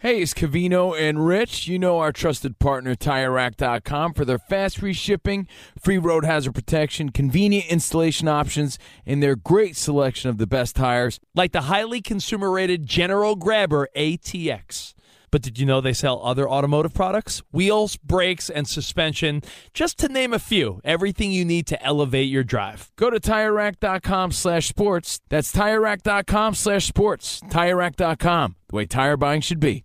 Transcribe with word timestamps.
Hey, 0.00 0.20
it's 0.20 0.34
Covino 0.34 0.94
and 0.94 1.26
Rich. 1.26 1.68
You 1.68 1.78
know 1.78 2.00
our 2.00 2.12
trusted 2.12 2.58
partner, 2.58 2.94
TireRack.com, 2.94 4.12
for 4.12 4.26
their 4.26 4.38
fast 4.38 4.76
free 4.76 4.92
shipping, 4.92 5.48
free 5.80 5.96
road 5.96 6.22
hazard 6.22 6.54
protection, 6.54 7.08
convenient 7.08 7.64
installation 7.68 8.28
options, 8.28 8.78
and 9.06 9.22
their 9.22 9.36
great 9.36 9.74
selection 9.74 10.28
of 10.28 10.36
the 10.36 10.46
best 10.46 10.76
tires. 10.76 11.18
Like 11.34 11.52
the 11.52 11.62
highly 11.62 12.02
consumer 12.02 12.50
rated 12.50 12.84
General 12.84 13.36
Grabber 13.36 13.88
ATX. 13.96 14.92
But 15.36 15.42
did 15.42 15.58
you 15.58 15.66
know 15.66 15.82
they 15.82 15.92
sell 15.92 16.22
other 16.22 16.48
automotive 16.48 16.94
products? 16.94 17.42
Wheels, 17.52 17.98
brakes, 17.98 18.48
and 18.48 18.66
suspension, 18.66 19.42
just 19.74 19.98
to 19.98 20.08
name 20.08 20.32
a 20.32 20.38
few. 20.38 20.80
Everything 20.82 21.30
you 21.30 21.44
need 21.44 21.66
to 21.66 21.82
elevate 21.82 22.30
your 22.30 22.42
drive. 22.42 22.90
Go 22.96 23.10
to 23.10 23.20
TireRack.com 23.20 24.32
slash 24.32 24.66
sports. 24.66 25.20
That's 25.28 25.52
TireRack.com 25.52 26.54
slash 26.54 26.86
sports. 26.86 27.42
TireRack.com, 27.50 28.56
the 28.70 28.76
way 28.76 28.86
tire 28.86 29.18
buying 29.18 29.42
should 29.42 29.60
be. 29.60 29.84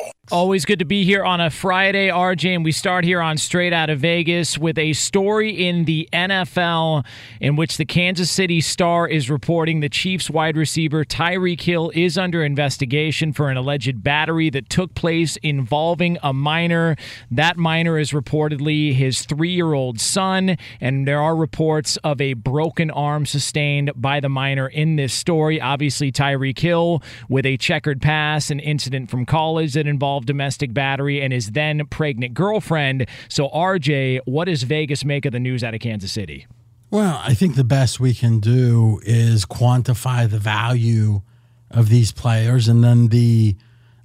Always 0.31 0.63
good 0.63 0.79
to 0.79 0.85
be 0.85 1.03
here 1.03 1.25
on 1.25 1.41
a 1.41 1.49
Friday, 1.49 2.07
RJ, 2.07 2.55
and 2.55 2.63
we 2.63 2.71
start 2.71 3.03
here 3.03 3.19
on 3.19 3.37
Straight 3.37 3.73
Out 3.73 3.89
of 3.89 3.99
Vegas 3.99 4.57
with 4.57 4.77
a 4.77 4.93
story 4.93 5.67
in 5.67 5.83
the 5.83 6.07
NFL 6.13 7.05
in 7.41 7.57
which 7.57 7.75
the 7.75 7.83
Kansas 7.83 8.31
City 8.31 8.61
Star 8.61 9.09
is 9.09 9.29
reporting 9.29 9.81
the 9.81 9.89
Chiefs 9.89 10.29
wide 10.29 10.55
receiver 10.55 11.03
Tyreek 11.03 11.59
Hill 11.59 11.91
is 11.93 12.17
under 12.17 12.45
investigation 12.45 13.33
for 13.33 13.49
an 13.49 13.57
alleged 13.57 14.03
battery 14.03 14.49
that 14.51 14.69
took 14.69 14.95
place 14.95 15.35
involving 15.43 16.17
a 16.23 16.31
minor. 16.31 16.95
That 17.29 17.57
minor 17.57 17.99
is 17.99 18.11
reportedly 18.11 18.95
his 18.95 19.23
three 19.23 19.51
year 19.51 19.73
old 19.73 19.99
son, 19.99 20.55
and 20.79 21.05
there 21.05 21.21
are 21.21 21.35
reports 21.35 21.97
of 22.05 22.21
a 22.21 22.35
broken 22.35 22.89
arm 22.89 23.25
sustained 23.25 23.91
by 23.97 24.21
the 24.21 24.29
minor 24.29 24.69
in 24.69 24.95
this 24.95 25.13
story. 25.13 25.59
Obviously, 25.59 26.09
Tyreek 26.09 26.59
Hill 26.59 27.03
with 27.27 27.45
a 27.45 27.57
checkered 27.57 28.01
past, 28.01 28.49
an 28.49 28.61
incident 28.61 29.09
from 29.09 29.25
college 29.25 29.73
that 29.73 29.87
involved 29.87 30.20
domestic 30.25 30.73
battery 30.73 31.21
and 31.21 31.33
his 31.33 31.51
then 31.51 31.85
pregnant 31.87 32.33
girlfriend. 32.33 33.07
So, 33.29 33.49
RJ, 33.49 34.21
what 34.25 34.45
does 34.45 34.63
Vegas 34.63 35.03
make 35.05 35.25
of 35.25 35.31
the 35.31 35.39
news 35.39 35.63
out 35.63 35.73
of 35.73 35.81
Kansas 35.81 36.11
City? 36.11 36.47
Well, 36.89 37.21
I 37.23 37.33
think 37.33 37.55
the 37.55 37.63
best 37.63 37.99
we 37.99 38.13
can 38.13 38.39
do 38.39 38.99
is 39.03 39.45
quantify 39.45 40.29
the 40.29 40.39
value 40.39 41.21
of 41.69 41.87
these 41.87 42.11
players 42.11 42.67
and 42.67 42.83
then 42.83 43.07
the 43.07 43.55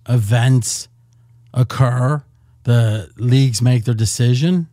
events 0.08 0.88
occur, 1.52 2.22
the 2.62 3.10
leagues 3.16 3.60
make 3.60 3.84
their 3.84 3.94
decision, 3.94 4.68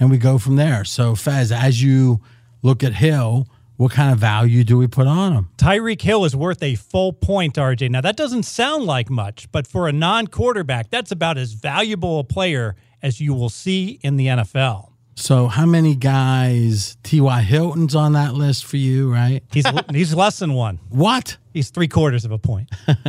and 0.00 0.10
we 0.10 0.18
go 0.18 0.38
from 0.38 0.56
there. 0.56 0.84
So, 0.84 1.14
Fez, 1.14 1.52
as 1.52 1.82
you 1.82 2.20
look 2.62 2.82
at 2.82 2.94
Hill, 2.94 3.46
what 3.76 3.92
kind 3.92 4.12
of 4.12 4.18
value 4.18 4.64
do 4.64 4.78
we 4.78 4.86
put 4.86 5.06
on 5.06 5.32
him? 5.32 5.48
Tyreek 5.58 6.00
Hill 6.00 6.24
is 6.24 6.34
worth 6.34 6.62
a 6.62 6.74
full 6.74 7.12
point, 7.12 7.54
RJ. 7.56 7.90
Now, 7.90 8.00
that 8.00 8.16
doesn't 8.16 8.44
sound 8.44 8.84
like 8.84 9.10
much, 9.10 9.50
but 9.52 9.66
for 9.66 9.88
a 9.88 9.92
non 9.92 10.26
quarterback, 10.26 10.90
that's 10.90 11.10
about 11.10 11.38
as 11.38 11.52
valuable 11.52 12.18
a 12.18 12.24
player 12.24 12.76
as 13.02 13.20
you 13.20 13.34
will 13.34 13.50
see 13.50 13.98
in 14.02 14.16
the 14.16 14.26
NFL. 14.26 14.85
So, 15.18 15.46
how 15.46 15.64
many 15.64 15.96
guys? 15.96 16.98
T.Y. 17.02 17.40
Hilton's 17.40 17.94
on 17.94 18.12
that 18.12 18.34
list 18.34 18.66
for 18.66 18.76
you, 18.76 19.10
right? 19.10 19.42
He's 19.50 19.64
he's 19.90 20.14
less 20.14 20.38
than 20.38 20.52
one. 20.52 20.78
What? 20.90 21.38
He's 21.54 21.70
three 21.70 21.88
quarters 21.88 22.26
of 22.26 22.32
a 22.32 22.38
point. 22.38 22.68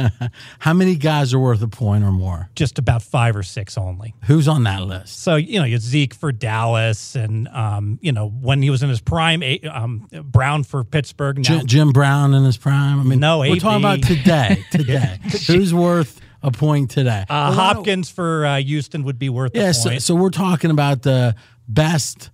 how 0.59 0.73
many 0.73 0.95
guys 0.95 1.33
are 1.33 1.39
worth 1.39 1.61
a 1.61 1.67
point 1.67 2.05
or 2.05 2.13
more? 2.13 2.49
Just 2.55 2.79
about 2.79 3.03
five 3.03 3.35
or 3.35 3.43
six 3.43 3.77
only. 3.77 4.15
Who's 4.23 4.47
on 4.47 4.63
that 4.63 4.83
list? 4.83 5.21
So 5.21 5.35
you 5.35 5.59
know, 5.59 5.65
you 5.65 5.77
Zeke 5.79 6.13
for 6.13 6.31
Dallas, 6.31 7.13
and 7.15 7.49
um, 7.49 7.99
you 8.01 8.13
know 8.13 8.29
when 8.29 8.61
he 8.61 8.69
was 8.69 8.83
in 8.83 8.89
his 8.89 9.01
prime, 9.01 9.43
um, 9.69 10.07
Brown 10.23 10.63
for 10.63 10.85
Pittsburgh. 10.85 11.39
Now, 11.39 11.43
Jim, 11.43 11.67
Jim, 11.67 11.91
Brown 11.91 12.33
in 12.33 12.45
his 12.45 12.55
prime. 12.55 13.01
I 13.01 13.03
mean, 13.03 13.19
no, 13.19 13.39
we're 13.39 13.57
talking 13.57 13.83
about 13.83 14.01
today. 14.01 14.63
Today, 14.71 15.19
who's 15.47 15.73
worth? 15.73 16.21
A 16.43 16.51
point 16.51 16.91
today. 16.91 17.25
Uh, 17.27 17.51
Hopkins 17.51 18.11
for 18.11 18.45
uh, 18.45 18.57
Houston 18.57 19.03
would 19.05 19.17
be 19.17 19.27
worth. 19.27 19.53
Yeah, 19.55 19.71
so, 19.71 19.97
so 19.97 20.13
we're 20.13 20.29
talking 20.29 20.69
about 20.69 21.01
the 21.01 21.35
best. 21.67 22.29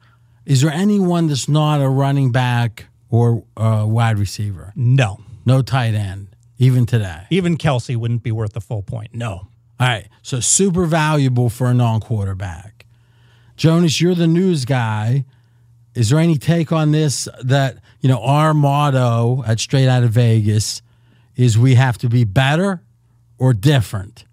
Is 0.45 0.61
there 0.61 0.71
anyone 0.71 1.27
that's 1.27 1.47
not 1.47 1.81
a 1.81 1.89
running 1.89 2.31
back 2.31 2.87
or 3.09 3.43
a 3.55 3.87
wide 3.87 4.19
receiver? 4.19 4.73
No. 4.75 5.21
No 5.45 5.61
tight 5.61 5.93
end, 5.93 6.35
even 6.57 6.85
today. 6.85 7.25
Even 7.29 7.57
Kelce 7.57 7.95
wouldn't 7.95 8.23
be 8.23 8.31
worth 8.31 8.55
a 8.55 8.61
full 8.61 8.81
point. 8.81 9.13
No. 9.13 9.47
All 9.79 9.87
right. 9.87 10.07
So 10.21 10.39
super 10.39 10.85
valuable 10.85 11.49
for 11.49 11.67
a 11.67 11.73
non 11.73 11.99
quarterback. 11.99 12.85
Jonas, 13.57 13.99
you're 13.99 14.15
the 14.15 14.27
news 14.27 14.65
guy. 14.65 15.25
Is 15.95 16.09
there 16.09 16.19
any 16.19 16.37
take 16.37 16.71
on 16.71 16.91
this 16.91 17.27
that, 17.43 17.77
you 18.01 18.09
know, 18.09 18.21
our 18.23 18.53
motto 18.53 19.43
at 19.45 19.59
Straight 19.59 19.87
Out 19.87 20.03
of 20.03 20.11
Vegas 20.11 20.81
is 21.35 21.57
we 21.57 21.75
have 21.75 21.97
to 21.99 22.09
be 22.09 22.23
better 22.23 22.81
or 23.37 23.53
different? 23.53 24.25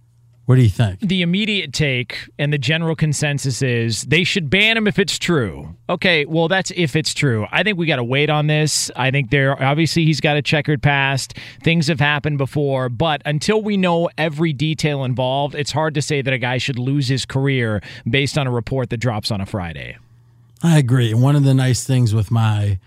What 0.51 0.57
do 0.57 0.63
you 0.63 0.69
think? 0.69 0.99
The 0.99 1.23
immediate 1.23 1.73
take 1.73 2.29
and 2.37 2.53
the 2.53 2.59
general 2.59 2.97
consensus 2.97 3.63
is 3.63 4.03
they 4.03 4.25
should 4.25 4.51
ban 4.51 4.77
him 4.77 4.89
if 4.89 4.99
it's 4.99 5.17
true. 5.17 5.77
Okay, 5.89 6.25
well, 6.25 6.49
that's 6.49 6.73
if 6.75 6.97
it's 6.97 7.15
true. 7.15 7.47
I 7.53 7.63
think 7.63 7.79
we 7.79 7.87
got 7.87 7.99
to 7.99 8.03
wait 8.03 8.31
on 8.31 8.49
this. 8.49 8.91
I 8.97 9.13
think 9.13 9.31
there, 9.31 9.63
obviously, 9.63 10.05
he's 10.05 10.21
got 10.21 10.37
a 10.37 10.43
checkered 10.43 10.83
past. 10.83 11.39
Things 11.63 11.87
have 11.87 12.01
happened 12.01 12.39
before, 12.39 12.89
but 12.89 13.23
until 13.25 13.63
we 13.63 13.77
know 13.77 14.11
every 14.19 14.53
detail 14.53 15.05
involved, 15.05 15.55
it's 15.55 15.71
hard 15.71 15.95
to 15.95 16.03
say 16.03 16.21
that 16.21 16.35
a 16.35 16.39
guy 16.39 16.59
should 16.59 16.81
lose 16.81 17.07
his 17.07 17.25
career 17.25 17.81
based 18.05 18.37
on 18.37 18.49
a 18.49 18.51
report 18.51 18.91
that 18.91 18.97
drops 18.97 19.31
on 19.31 19.41
a 19.41 19.47
Friday. 19.47 19.99
I 20.65 20.79
agree. 20.79 21.15
One 21.15 21.37
of 21.37 21.45
the 21.45 21.55
nice 21.55 21.85
things 21.85 22.13
with 22.13 22.33
my 22.33 22.81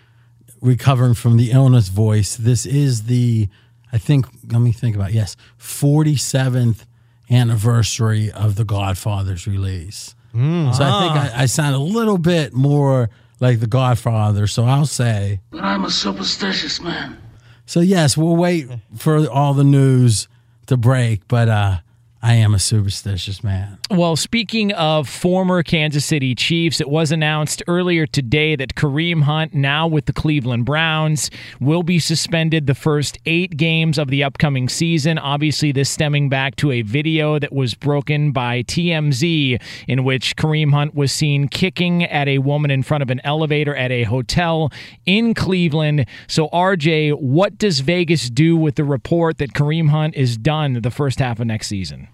recovering 0.59 1.13
from 1.13 1.37
the 1.37 1.51
illness 1.51 1.87
voice, 1.87 2.35
this 2.35 2.65
is 2.65 3.03
the, 3.03 3.47
I 3.93 3.99
think, 3.99 4.25
let 4.51 4.59
me 4.59 4.73
think 4.73 4.97
about, 4.97 5.11
it. 5.11 5.15
yes, 5.15 5.37
47th 5.57 6.83
anniversary 7.29 8.31
of 8.31 8.55
The 8.55 8.65
Godfather's 8.65 9.47
release. 9.47 10.15
Mm, 10.33 10.75
so 10.75 10.83
ah. 10.83 10.97
I 10.97 11.01
think 11.01 11.35
I, 11.35 11.43
I, 11.43 11.45
sound 11.45 11.75
a 11.75 11.79
little 11.79 12.17
bit 12.17 12.53
more 12.53 13.09
like 13.39 13.59
The 13.59 13.67
Godfather. 13.67 14.47
So 14.47 14.65
I'll 14.65 14.85
say. 14.85 15.39
But 15.51 15.63
I'm 15.63 15.85
a 15.85 15.91
superstitious 15.91 16.81
man. 16.81 17.17
So, 17.65 17.79
yes, 17.79 18.17
we'll 18.17 18.35
wait 18.35 18.67
for 18.97 19.27
all 19.29 19.53
the 19.53 19.63
news 19.63 20.27
to 20.67 20.75
break. 20.75 21.27
But 21.27 21.47
uh, 21.49 21.77
I 22.25 22.35
am 22.35 22.53
a 22.53 22.59
superstitious 22.59 23.43
man. 23.43 23.79
Well, 23.91 24.15
speaking 24.15 24.71
of 24.71 25.09
former 25.09 25.61
Kansas 25.61 26.05
City 26.05 26.33
Chiefs, 26.35 26.79
it 26.79 26.87
was 26.87 27.11
announced 27.11 27.61
earlier 27.67 28.07
today 28.07 28.55
that 28.55 28.75
Kareem 28.75 29.23
Hunt, 29.23 29.53
now 29.53 29.87
with 29.87 30.05
the 30.05 30.13
Cleveland 30.13 30.63
Browns, 30.63 31.29
will 31.59 31.83
be 31.83 31.99
suspended 31.99 32.65
the 32.65 32.75
first 32.75 33.17
eight 33.25 33.57
games 33.57 33.97
of 33.97 34.07
the 34.07 34.23
upcoming 34.23 34.69
season. 34.69 35.17
Obviously, 35.17 35.73
this 35.73 35.89
stemming 35.89 36.29
back 36.29 36.55
to 36.55 36.71
a 36.71 36.81
video 36.81 37.39
that 37.39 37.51
was 37.51 37.73
broken 37.73 38.31
by 38.31 38.63
TMZ 38.63 39.61
in 39.89 40.05
which 40.05 40.37
Kareem 40.37 40.71
Hunt 40.71 40.95
was 40.95 41.11
seen 41.11 41.49
kicking 41.49 42.05
at 42.05 42.29
a 42.29 42.37
woman 42.37 42.71
in 42.71 42.83
front 42.83 43.01
of 43.01 43.09
an 43.09 43.19
elevator 43.25 43.75
at 43.75 43.91
a 43.91 44.03
hotel 44.03 44.71
in 45.05 45.33
Cleveland. 45.33 46.05
So, 46.27 46.47
RJ, 46.53 47.19
what 47.19 47.57
does 47.57 47.81
Vegas 47.81 48.29
do 48.29 48.55
with 48.55 48.75
the 48.75 48.85
report 48.85 49.39
that 49.39 49.51
Kareem 49.51 49.89
Hunt 49.89 50.15
is 50.15 50.37
done 50.37 50.81
the 50.81 50.89
first 50.89 51.19
half 51.19 51.41
of 51.41 51.47
next 51.47 51.67
season? 51.67 52.07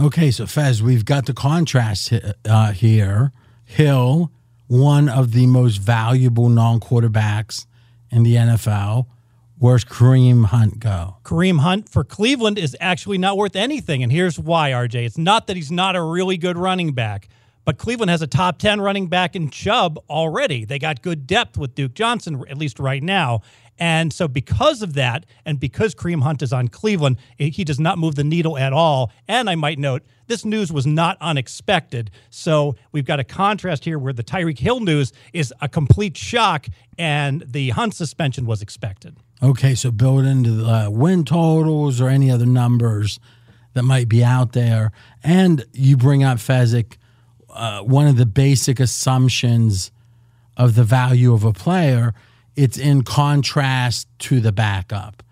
Okay, 0.00 0.30
so 0.30 0.46
Fez, 0.46 0.82
we've 0.82 1.04
got 1.04 1.26
the 1.26 1.34
contrast 1.34 2.10
uh, 2.46 2.72
here. 2.72 3.32
Hill, 3.66 4.32
one 4.66 5.10
of 5.10 5.32
the 5.32 5.44
most 5.46 5.76
valuable 5.76 6.48
non 6.48 6.80
quarterbacks 6.80 7.66
in 8.10 8.22
the 8.22 8.36
NFL. 8.36 9.08
Where's 9.58 9.84
Kareem 9.84 10.46
Hunt 10.46 10.78
go? 10.78 11.18
Kareem 11.22 11.60
Hunt 11.60 11.90
for 11.90 12.02
Cleveland 12.02 12.56
is 12.56 12.74
actually 12.80 13.18
not 13.18 13.36
worth 13.36 13.54
anything. 13.54 14.02
And 14.02 14.10
here's 14.10 14.38
why, 14.38 14.70
RJ. 14.70 15.04
It's 15.04 15.18
not 15.18 15.46
that 15.48 15.56
he's 15.56 15.70
not 15.70 15.96
a 15.96 16.02
really 16.02 16.38
good 16.38 16.56
running 16.56 16.94
back, 16.94 17.28
but 17.64 17.78
Cleveland 17.78 18.10
has 18.10 18.22
a 18.22 18.26
top 18.26 18.58
10 18.58 18.80
running 18.80 19.06
back 19.08 19.36
in 19.36 19.50
Chubb 19.50 19.98
already. 20.08 20.64
They 20.64 20.78
got 20.78 21.02
good 21.02 21.26
depth 21.26 21.58
with 21.58 21.74
Duke 21.74 21.94
Johnson, 21.94 22.42
at 22.48 22.58
least 22.58 22.78
right 22.78 23.02
now. 23.02 23.42
And 23.80 24.12
so, 24.12 24.28
because 24.28 24.82
of 24.82 24.92
that, 24.94 25.24
and 25.46 25.58
because 25.58 25.94
Kareem 25.94 26.22
Hunt 26.22 26.42
is 26.42 26.52
on 26.52 26.68
Cleveland, 26.68 27.16
he 27.38 27.64
does 27.64 27.80
not 27.80 27.96
move 27.96 28.14
the 28.14 28.24
needle 28.24 28.58
at 28.58 28.74
all. 28.74 29.10
And 29.26 29.48
I 29.48 29.54
might 29.54 29.78
note, 29.78 30.02
this 30.26 30.44
news 30.44 30.70
was 30.70 30.86
not 30.86 31.16
unexpected. 31.20 32.10
So, 32.28 32.76
we've 32.92 33.06
got 33.06 33.20
a 33.20 33.24
contrast 33.24 33.86
here 33.86 33.98
where 33.98 34.12
the 34.12 34.22
Tyreek 34.22 34.58
Hill 34.58 34.80
news 34.80 35.14
is 35.32 35.54
a 35.62 35.68
complete 35.68 36.18
shock, 36.18 36.66
and 36.98 37.42
the 37.46 37.70
Hunt 37.70 37.94
suspension 37.94 38.44
was 38.44 38.60
expected. 38.60 39.16
Okay, 39.42 39.74
so 39.74 39.90
build 39.90 40.26
into 40.26 40.50
the 40.50 40.70
uh, 40.70 40.90
win 40.90 41.24
totals 41.24 42.02
or 42.02 42.08
any 42.10 42.30
other 42.30 42.44
numbers 42.44 43.18
that 43.72 43.82
might 43.84 44.10
be 44.10 44.22
out 44.22 44.52
there. 44.52 44.92
And 45.22 45.64
you 45.72 45.96
bring 45.96 46.22
up 46.22 46.36
Fezzik, 46.36 46.98
uh, 47.54 47.82
one 47.82 48.06
of 48.06 48.16
the 48.16 48.26
basic 48.26 48.80
assumptions 48.80 49.90
of 50.56 50.74
the 50.74 50.84
value 50.84 51.32
of 51.32 51.44
a 51.44 51.52
player 51.52 52.14
it's 52.56 52.76
in 52.76 53.02
contrast 53.02 54.06
to 54.18 54.40
the 54.40 54.52
backup. 54.52 55.22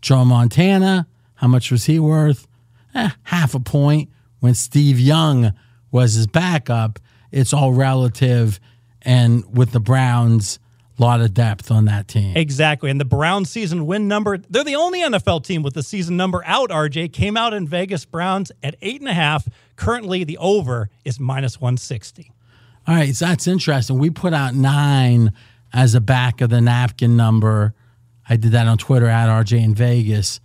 Joe 0.00 0.24
Montana, 0.24 1.06
how 1.34 1.48
much 1.48 1.70
was 1.70 1.86
he 1.86 1.98
worth? 1.98 2.46
Eh, 2.94 3.10
half 3.24 3.54
a 3.54 3.60
point. 3.60 4.10
When 4.40 4.54
Steve 4.54 5.00
Young 5.00 5.52
was 5.90 6.14
his 6.14 6.26
backup, 6.26 6.98
it's 7.32 7.52
all 7.52 7.72
relative. 7.72 8.60
And 9.02 9.44
with 9.56 9.72
the 9.72 9.80
Browns, 9.80 10.58
lot 11.02 11.20
of 11.20 11.34
depth 11.34 11.70
on 11.70 11.84
that 11.86 12.08
team. 12.08 12.36
Exactly. 12.36 12.90
And 12.90 13.00
the 13.00 13.04
Browns 13.04 13.50
season 13.50 13.86
win 13.86 14.08
number, 14.08 14.38
they're 14.38 14.64
the 14.64 14.76
only 14.76 15.00
NFL 15.00 15.44
team 15.44 15.62
with 15.62 15.74
the 15.74 15.82
season 15.82 16.16
number 16.16 16.42
out, 16.46 16.70
RJ. 16.70 17.12
Came 17.12 17.36
out 17.36 17.52
in 17.52 17.66
Vegas 17.66 18.04
Browns 18.04 18.50
at 18.62 18.76
eight 18.82 19.00
and 19.00 19.08
a 19.08 19.14
half. 19.14 19.48
Currently, 19.76 20.24
the 20.24 20.38
over 20.38 20.88
is 21.04 21.20
minus 21.20 21.60
160. 21.60 22.32
All 22.86 22.94
right. 22.94 23.14
So 23.14 23.26
that's 23.26 23.46
interesting. 23.46 23.98
We 23.98 24.10
put 24.10 24.32
out 24.32 24.54
nine 24.54 25.32
as 25.72 25.94
a 25.94 26.00
back 26.00 26.40
of 26.40 26.50
the 26.50 26.60
napkin 26.60 27.16
number. 27.16 27.74
I 28.28 28.36
did 28.36 28.52
that 28.52 28.66
on 28.66 28.78
Twitter 28.78 29.06
at 29.06 29.28
RJ 29.28 29.62
in 29.62 29.74
Vegas 29.74 30.40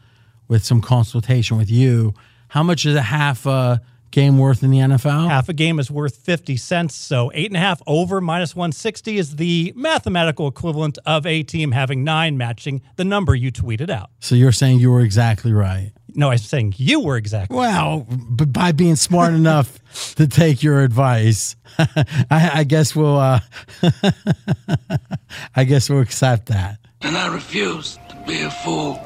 with 0.47 0.65
some 0.65 0.81
consultation 0.81 1.57
with 1.57 1.71
you. 1.71 2.13
How 2.49 2.63
much 2.63 2.85
is 2.85 2.95
a 2.95 3.01
half 3.01 3.45
a 3.45 3.81
game 4.11 4.37
worth 4.37 4.63
in 4.63 4.71
the 4.71 4.79
NFL? 4.79 5.29
Half 5.29 5.49
a 5.49 5.53
game 5.53 5.79
is 5.79 5.89
worth 5.89 6.17
50 6.17 6.57
cents. 6.57 6.95
So 6.95 7.31
eight 7.33 7.47
and 7.47 7.57
a 7.57 7.59
half 7.59 7.81
over 7.87 8.21
minus 8.21 8.55
160 8.55 9.17
is 9.17 9.35
the 9.37 9.73
mathematical 9.75 10.47
equivalent 10.47 10.99
of 11.05 11.25
a 11.25 11.43
team 11.43 11.71
having 11.71 12.03
nine, 12.03 12.37
matching 12.37 12.81
the 12.97 13.05
number 13.05 13.33
you 13.35 13.51
tweeted 13.51 13.89
out. 13.89 14.09
So 14.19 14.35
you're 14.35 14.51
saying 14.51 14.79
you 14.79 14.91
were 14.91 15.01
exactly 15.01 15.53
right. 15.53 15.91
No, 16.13 16.29
I'm 16.29 16.37
saying 16.37 16.73
you 16.77 16.99
were 16.99 17.17
exactly. 17.17 17.55
Well, 17.55 18.05
but 18.09 18.51
by 18.51 18.71
being 18.73 18.95
smart 18.95 19.33
enough 19.33 19.79
to 20.15 20.27
take 20.27 20.61
your 20.61 20.81
advice, 20.81 21.55
I, 21.77 22.51
I, 22.53 22.63
guess 22.65 22.95
we'll. 22.95 23.17
Uh, 23.17 23.39
I 25.55 25.63
guess 25.63 25.89
we'll 25.89 26.01
accept 26.01 26.47
that. 26.47 26.79
And 27.01 27.17
I 27.17 27.33
refuse 27.33 27.97
to 28.09 28.23
be 28.27 28.41
a 28.41 28.51
fool. 28.51 28.99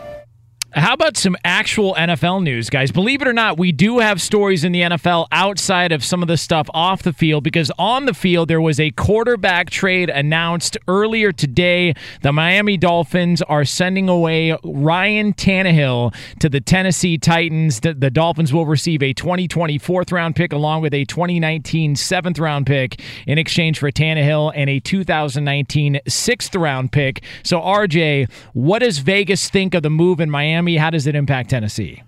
How 0.77 0.91
about 0.91 1.15
some 1.15 1.37
actual 1.45 1.95
NFL 1.95 2.43
news, 2.43 2.69
guys? 2.69 2.91
Believe 2.91 3.21
it 3.21 3.29
or 3.29 3.33
not, 3.33 3.57
we 3.57 3.71
do 3.71 3.99
have 3.99 4.21
stories 4.21 4.65
in 4.65 4.73
the 4.73 4.81
NFL 4.81 5.27
outside 5.31 5.93
of 5.93 6.03
some 6.03 6.21
of 6.21 6.27
the 6.27 6.35
stuff 6.35 6.69
off 6.73 7.01
the 7.01 7.13
field 7.13 7.45
because 7.45 7.71
on 7.79 8.05
the 8.07 8.13
field, 8.13 8.49
there 8.49 8.59
was 8.59 8.77
a 8.77 8.91
quarterback 8.91 9.69
trade 9.69 10.09
announced 10.09 10.75
earlier 10.89 11.31
today. 11.31 11.93
The 12.23 12.33
Miami 12.33 12.75
Dolphins 12.75 13.41
are 13.43 13.63
sending 13.63 14.09
away 14.09 14.57
Ryan 14.65 15.33
Tannehill 15.33 16.13
to 16.41 16.49
the 16.49 16.59
Tennessee 16.59 17.17
Titans. 17.17 17.79
The, 17.79 17.93
the 17.93 18.11
Dolphins 18.11 18.51
will 18.51 18.65
receive 18.65 19.01
a 19.01 19.13
2020 19.13 19.77
fourth 19.77 20.11
round 20.11 20.35
pick 20.35 20.51
along 20.51 20.81
with 20.81 20.93
a 20.93 21.05
2019 21.05 21.95
seventh 21.95 22.37
round 22.37 22.67
pick 22.67 23.01
in 23.25 23.37
exchange 23.37 23.79
for 23.79 23.91
Tannehill 23.91 24.51
and 24.53 24.69
a 24.69 24.81
2019 24.81 26.01
sixth 26.05 26.53
round 26.53 26.91
pick. 26.91 27.23
So, 27.43 27.61
RJ, 27.61 28.29
what 28.51 28.79
does 28.79 28.97
Vegas 28.97 29.49
think 29.49 29.73
of 29.73 29.81
the 29.81 29.89
move 29.89 30.19
in 30.19 30.29
Miami? 30.29 30.64
Miami? 30.65 30.77
How 30.77 30.89
does 30.89 31.05
it 31.07 31.15
impact 31.15 31.51
Tennessee? 31.51 32.01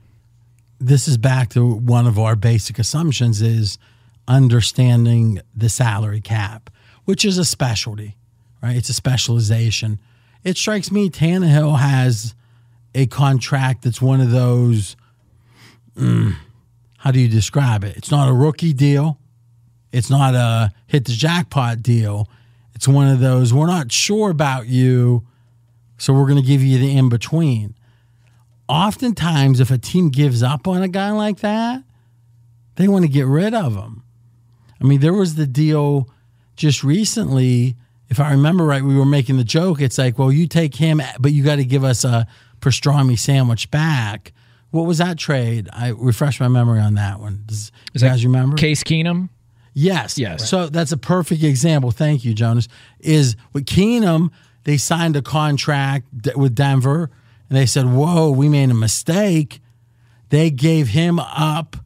This 0.80 1.08
is 1.08 1.18
back 1.18 1.50
to 1.50 1.66
one 1.66 2.08
of 2.08 2.18
our 2.18 2.36
basic 2.36 2.80
assumptions 2.80 3.42
is 3.42 3.78
understanding 4.28 5.40
the 5.56 5.70
salary 5.70 6.22
cap, 6.22 6.70
which 7.06 7.24
is 7.24 7.38
a 7.38 7.46
specialty, 7.46 8.16
right? 8.62 8.76
It's 8.76 8.90
a 8.90 8.94
specialization. 8.94 10.00
It 10.44 10.58
strikes 10.58 10.92
me 10.92 11.10
Tannehill 11.10 11.80
has 11.80 12.36
a 12.96 13.06
contract 13.08 13.84
that's 13.84 14.02
one 14.02 14.22
of 14.22 14.32
those. 14.32 14.96
Mm, 15.96 16.36
how 16.98 17.12
do 17.12 17.20
you 17.20 17.28
describe 17.28 17.84
it? 17.84 17.96
It's 17.96 18.12
not 18.12 18.28
a 18.28 18.34
rookie 18.34 18.74
deal. 18.74 19.20
It's 19.92 20.10
not 20.10 20.36
a 20.36 20.72
hit 20.88 21.06
the 21.06 21.12
jackpot 21.12 21.82
deal. 21.82 22.28
It's 22.74 22.88
one 22.88 23.08
of 23.08 23.20
those, 23.20 23.54
we're 23.54 23.68
not 23.68 23.92
sure 23.92 24.30
about 24.30 24.68
you, 24.68 25.26
so 25.98 26.14
we're 26.14 26.28
going 26.28 26.42
to 26.42 26.48
give 26.48 26.62
you 26.64 26.78
the 26.78 26.96
in 26.96 27.10
between 27.10 27.77
oftentimes 28.68 29.60
if 29.60 29.72
a 29.72 29.78
team 29.78 30.10
gives 30.10 30.44
up 30.44 30.68
on 30.68 30.82
a 30.82 30.88
guy 30.88 31.12
like 31.12 31.40
that, 31.40 31.84
they 32.76 32.88
want 32.88 33.04
to 33.04 33.10
get 33.10 33.26
rid 33.26 33.54
of 33.54 33.76
him. 33.76 34.04
I 34.80 34.84
mean, 34.84 35.00
there 35.00 35.14
was 35.14 35.36
the 35.36 35.48
deal 35.48 36.10
just 36.56 36.84
recently. 36.84 37.76
If 38.10 38.20
I 38.20 38.32
remember 38.32 38.64
right, 38.64 38.84
we 38.84 38.96
were 38.96 39.06
making 39.06 39.38
the 39.38 39.44
joke. 39.44 39.82
It's 39.82 39.98
like, 39.98 40.18
well, 40.20 40.32
you 40.32 40.48
take 40.48 40.76
him, 40.76 41.02
but 41.20 41.32
you 41.32 41.44
got 41.44 41.56
to 41.56 41.66
give 41.66 41.84
us 41.84 42.04
a 42.04 42.28
pastrami 42.62 43.18
sandwich 43.18 43.72
back. 43.72 44.34
What 44.72 44.84
was 44.84 44.98
that 45.00 45.18
trade? 45.18 45.70
I 45.74 45.90
refresh 45.90 46.40
my 46.40 46.48
memory 46.48 46.80
on 46.80 46.96
that 46.96 47.20
one. 47.20 47.44
Does 47.48 47.72
Is 47.94 48.02
you 48.02 48.10
guys 48.10 48.26
remember? 48.26 48.58
Case 48.58 48.84
Keenum? 48.84 49.30
Yes. 49.74 50.18
Yes. 50.18 50.50
So 50.50 50.68
that's 50.68 50.92
a 50.92 50.98
perfect 50.98 51.44
example. 51.44 51.92
Thank 51.92 52.26
you, 52.26 52.34
Jonas. 52.34 52.68
Is 53.00 53.36
with 53.54 53.66
Keenum, 53.66 54.32
they 54.64 54.78
signed 54.78 55.16
a 55.16 55.22
contract 55.22 56.08
with 56.36 56.54
Denver 56.56 57.10
and 57.50 57.58
they 57.58 57.66
said, 57.66 57.86
Whoa, 57.86 58.30
we 58.30 58.50
made 58.50 58.70
a 58.70 58.76
mistake. 58.76 59.62
They 60.30 60.50
gave 60.50 60.90
him 60.90 61.20
up 61.20 61.78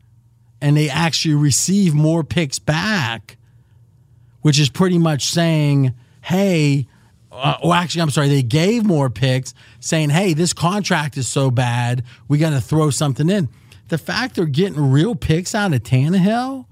and 0.62 0.77
they 0.77 0.89
actually 0.89 1.36
received 1.36 1.96
more 1.96 2.24
picks 2.24 2.60
back, 2.60 3.38
which 4.41 4.60
is 4.60 4.70
pretty 4.70 4.98
much 4.98 5.25
saying, 5.25 5.94
Hey, 6.22 6.88
uh, 7.32 7.58
well, 7.63 7.74
actually, 7.74 8.01
I'm 8.01 8.10
sorry, 8.10 8.27
they 8.27 8.44
gave 8.44 8.84
more 8.86 9.10
picks 9.10 9.53
saying, 9.80 10.10
Hey, 10.10 10.34
this 10.34 10.53
contract 10.53 11.18
is 11.18 11.27
so 11.27 11.51
bad, 11.51 12.03
we 12.27 12.38
got 12.38 12.51
to 12.51 12.62
throw 12.62 12.89
something 12.89 13.30
in. 13.30 13.50
The 13.89 13.98
fact 13.98 14.36
they're 14.36 14.46
getting 14.46 14.91
real 14.91 15.15
picks 15.15 15.53
out 15.53 15.74
of 15.74 15.84
Tannehill 15.84 16.65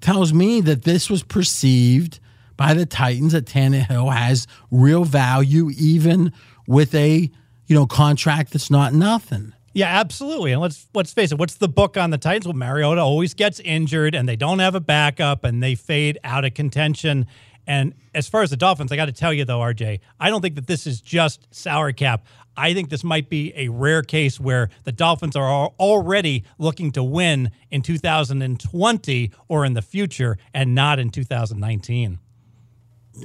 tells 0.00 0.32
me 0.32 0.60
that 0.60 0.82
this 0.82 1.10
was 1.10 1.22
perceived 1.22 2.20
by 2.56 2.74
the 2.74 2.86
Titans 2.86 3.32
that 3.32 3.46
Tannehill 3.46 4.14
has 4.14 4.46
real 4.70 5.04
value, 5.04 5.70
even 5.76 6.32
with 6.68 6.94
a 6.94 7.30
you 7.66 7.76
know, 7.76 7.86
contract 7.86 8.52
that's 8.52 8.70
not 8.70 8.92
nothing. 8.92 9.52
Yeah, 9.74 9.88
absolutely. 9.88 10.52
And 10.52 10.60
let's 10.60 10.86
let's 10.94 11.12
face 11.12 11.32
it, 11.32 11.38
what's 11.38 11.56
the 11.56 11.68
book 11.68 11.96
on 11.96 12.10
the 12.10 12.18
Titans? 12.18 12.46
Well, 12.46 12.56
Mariota 12.56 13.00
always 13.00 13.34
gets 13.34 13.58
injured 13.60 14.14
and 14.14 14.28
they 14.28 14.36
don't 14.36 14.60
have 14.60 14.76
a 14.76 14.80
backup 14.80 15.42
and 15.42 15.62
they 15.62 15.74
fade 15.74 16.18
out 16.22 16.44
of 16.44 16.54
contention. 16.54 17.26
And 17.66 17.94
as 18.14 18.28
far 18.28 18.42
as 18.42 18.50
the 18.50 18.56
Dolphins, 18.56 18.92
I 18.92 18.96
got 18.96 19.06
to 19.06 19.12
tell 19.12 19.32
you 19.32 19.44
though, 19.44 19.58
RJ, 19.58 20.00
I 20.20 20.30
don't 20.30 20.42
think 20.42 20.54
that 20.54 20.68
this 20.68 20.86
is 20.86 21.00
just 21.00 21.52
sour 21.52 21.92
cap. 21.92 22.24
I 22.56 22.72
think 22.72 22.88
this 22.88 23.02
might 23.02 23.28
be 23.28 23.52
a 23.56 23.68
rare 23.68 24.02
case 24.02 24.38
where 24.38 24.68
the 24.84 24.92
Dolphins 24.92 25.34
are 25.34 25.70
already 25.80 26.44
looking 26.58 26.92
to 26.92 27.02
win 27.02 27.50
in 27.72 27.82
2020 27.82 29.32
or 29.48 29.64
in 29.64 29.74
the 29.74 29.82
future 29.82 30.38
and 30.52 30.72
not 30.72 31.00
in 31.00 31.10
2019. 31.10 32.20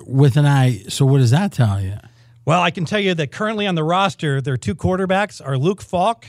With 0.07 0.35
an 0.35 0.47
eye, 0.47 0.83
so 0.87 1.05
what 1.05 1.19
does 1.19 1.31
that 1.31 1.51
tell 1.51 1.79
you? 1.79 1.97
Well, 2.49 2.63
I 2.63 2.71
can 2.71 2.85
tell 2.85 2.99
you 2.99 3.13
that 3.13 3.31
currently 3.31 3.67
on 3.67 3.75
the 3.75 3.83
roster, 3.83 4.41
their 4.41 4.57
two 4.57 4.73
quarterbacks 4.73 5.39
are 5.39 5.55
Luke 5.55 5.83
Falk 5.83 6.25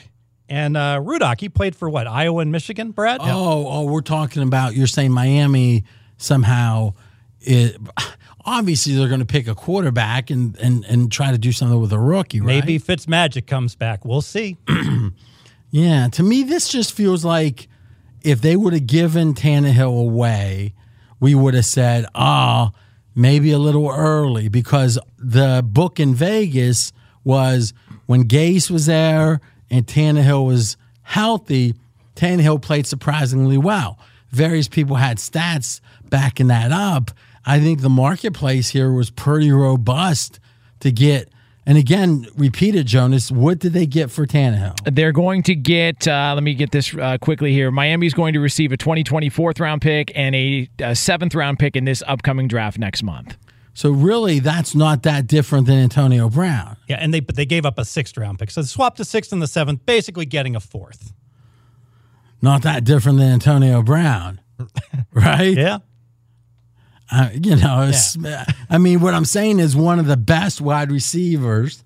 And 0.50 0.76
uh, 0.76 1.00
Rudock, 1.02 1.40
he 1.40 1.48
played 1.48 1.74
for 1.74 1.88
what 1.88 2.06
Iowa 2.06 2.42
and 2.42 2.52
Michigan, 2.52 2.90
Brad. 2.90 3.22
Oh, 3.22 3.66
oh, 3.66 3.84
we're 3.84 4.02
talking 4.02 4.42
about. 4.42 4.74
You're 4.74 4.86
saying 4.86 5.12
Miami 5.12 5.84
somehow. 6.18 6.92
It, 7.40 7.78
obviously, 8.44 8.96
they're 8.96 9.08
going 9.08 9.20
to 9.20 9.24
pick 9.26 9.48
a 9.48 9.54
quarterback 9.54 10.28
and, 10.28 10.58
and 10.58 10.84
and 10.84 11.10
try 11.10 11.30
to 11.30 11.38
do 11.38 11.52
something 11.52 11.80
with 11.80 11.94
a 11.94 11.98
rookie, 11.98 12.42
right? 12.42 12.66
maybe 12.66 12.78
Fitzmagic 12.78 13.46
comes 13.46 13.74
back. 13.74 14.04
We'll 14.04 14.20
see. 14.20 14.58
Yeah, 15.70 16.08
to 16.08 16.22
me, 16.22 16.42
this 16.42 16.68
just 16.68 16.92
feels 16.92 17.24
like 17.24 17.68
if 18.22 18.40
they 18.40 18.56
would 18.56 18.72
have 18.72 18.86
given 18.88 19.34
Tannehill 19.34 20.00
away, 20.00 20.74
we 21.20 21.34
would 21.34 21.54
have 21.54 21.64
said, 21.64 22.06
ah, 22.14 22.72
maybe 23.20 23.52
a 23.52 23.58
little 23.58 23.90
early 23.90 24.48
because 24.48 24.98
the 25.18 25.62
book 25.66 26.00
in 26.00 26.14
Vegas 26.14 26.92
was 27.22 27.74
when 28.06 28.24
Gase 28.24 28.70
was 28.70 28.86
there 28.86 29.40
and 29.70 29.86
Tannehill 29.86 30.46
was 30.46 30.76
healthy, 31.02 31.74
Tannehill 32.16 32.62
played 32.62 32.86
surprisingly 32.86 33.58
well. 33.58 33.98
Various 34.30 34.68
people 34.68 34.96
had 34.96 35.18
stats 35.18 35.80
backing 36.08 36.46
that 36.46 36.72
up. 36.72 37.10
I 37.44 37.60
think 37.60 37.82
the 37.82 37.90
marketplace 37.90 38.70
here 38.70 38.90
was 38.90 39.10
pretty 39.10 39.50
robust 39.50 40.40
to 40.80 40.90
get. 40.90 41.28
And 41.70 41.78
again, 41.78 42.26
repeat 42.36 42.74
it, 42.74 42.82
Jonas. 42.82 43.30
What 43.30 43.60
did 43.60 43.74
they 43.74 43.86
get 43.86 44.10
for 44.10 44.26
Tannehill? 44.26 44.92
They're 44.92 45.12
going 45.12 45.44
to 45.44 45.54
get, 45.54 46.08
uh, 46.08 46.32
let 46.34 46.42
me 46.42 46.52
get 46.54 46.72
this 46.72 46.92
uh, 46.96 47.16
quickly 47.18 47.52
here. 47.52 47.70
Miami's 47.70 48.12
going 48.12 48.32
to 48.32 48.40
receive 48.40 48.72
a 48.72 48.76
2020 48.76 49.28
fourth 49.28 49.60
round 49.60 49.80
pick 49.80 50.10
and 50.16 50.34
a, 50.34 50.68
a 50.80 50.96
seventh 50.96 51.32
round 51.32 51.60
pick 51.60 51.76
in 51.76 51.84
this 51.84 52.02
upcoming 52.08 52.48
draft 52.48 52.76
next 52.76 53.04
month. 53.04 53.36
So 53.72 53.92
really, 53.92 54.40
that's 54.40 54.74
not 54.74 55.04
that 55.04 55.28
different 55.28 55.68
than 55.68 55.78
Antonio 55.78 56.28
Brown. 56.28 56.76
Yeah, 56.88 56.96
and 56.96 57.14
they 57.14 57.20
but 57.20 57.36
they 57.36 57.46
gave 57.46 57.64
up 57.64 57.78
a 57.78 57.84
sixth 57.84 58.16
round 58.16 58.40
pick, 58.40 58.50
so 58.50 58.62
they 58.62 58.66
swapped 58.66 58.96
the 58.98 59.04
sixth 59.04 59.32
and 59.32 59.40
the 59.40 59.46
seventh, 59.46 59.86
basically 59.86 60.26
getting 60.26 60.56
a 60.56 60.60
fourth. 60.60 61.12
Not 62.42 62.62
that 62.62 62.82
different 62.82 63.18
than 63.18 63.30
Antonio 63.30 63.80
Brown, 63.80 64.40
right? 65.12 65.56
Yeah. 65.56 65.78
Uh, 67.10 67.30
you 67.42 67.56
know, 67.56 67.82
it's, 67.88 68.16
I 68.68 68.78
mean, 68.78 69.00
what 69.00 69.14
I'm 69.14 69.24
saying 69.24 69.60
is 69.60 69.76
one 69.76 69.98
of 69.98 70.06
the 70.06 70.16
best 70.16 70.60
wide 70.60 70.90
receivers. 70.90 71.84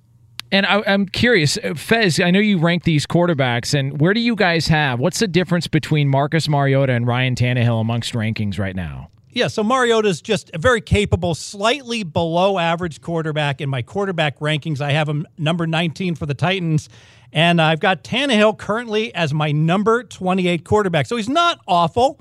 And 0.52 0.66
I, 0.66 0.82
I'm 0.86 1.06
curious, 1.06 1.58
uh, 1.58 1.74
Fez. 1.74 2.20
I 2.20 2.30
know 2.30 2.38
you 2.38 2.58
rank 2.58 2.84
these 2.84 3.06
quarterbacks, 3.06 3.76
and 3.76 4.00
where 4.00 4.14
do 4.14 4.20
you 4.20 4.36
guys 4.36 4.68
have? 4.68 5.00
What's 5.00 5.18
the 5.18 5.26
difference 5.26 5.66
between 5.66 6.08
Marcus 6.08 6.48
Mariota 6.48 6.92
and 6.92 7.06
Ryan 7.06 7.34
Tannehill 7.34 7.80
amongst 7.80 8.14
rankings 8.14 8.58
right 8.58 8.76
now? 8.76 9.10
Yeah, 9.30 9.48
so 9.48 9.64
Mariota's 9.64 10.22
just 10.22 10.52
a 10.54 10.58
very 10.58 10.80
capable, 10.80 11.34
slightly 11.34 12.04
below 12.04 12.56
average 12.56 13.00
quarterback. 13.00 13.60
In 13.60 13.68
my 13.68 13.82
quarterback 13.82 14.38
rankings, 14.38 14.80
I 14.80 14.92
have 14.92 15.08
him 15.08 15.26
number 15.36 15.66
19 15.66 16.14
for 16.14 16.24
the 16.24 16.34
Titans, 16.34 16.88
and 17.32 17.60
I've 17.60 17.80
got 17.80 18.04
Tannehill 18.04 18.56
currently 18.56 19.12
as 19.12 19.34
my 19.34 19.50
number 19.50 20.04
28 20.04 20.64
quarterback. 20.64 21.06
So 21.06 21.16
he's 21.16 21.28
not 21.28 21.58
awful. 21.66 22.20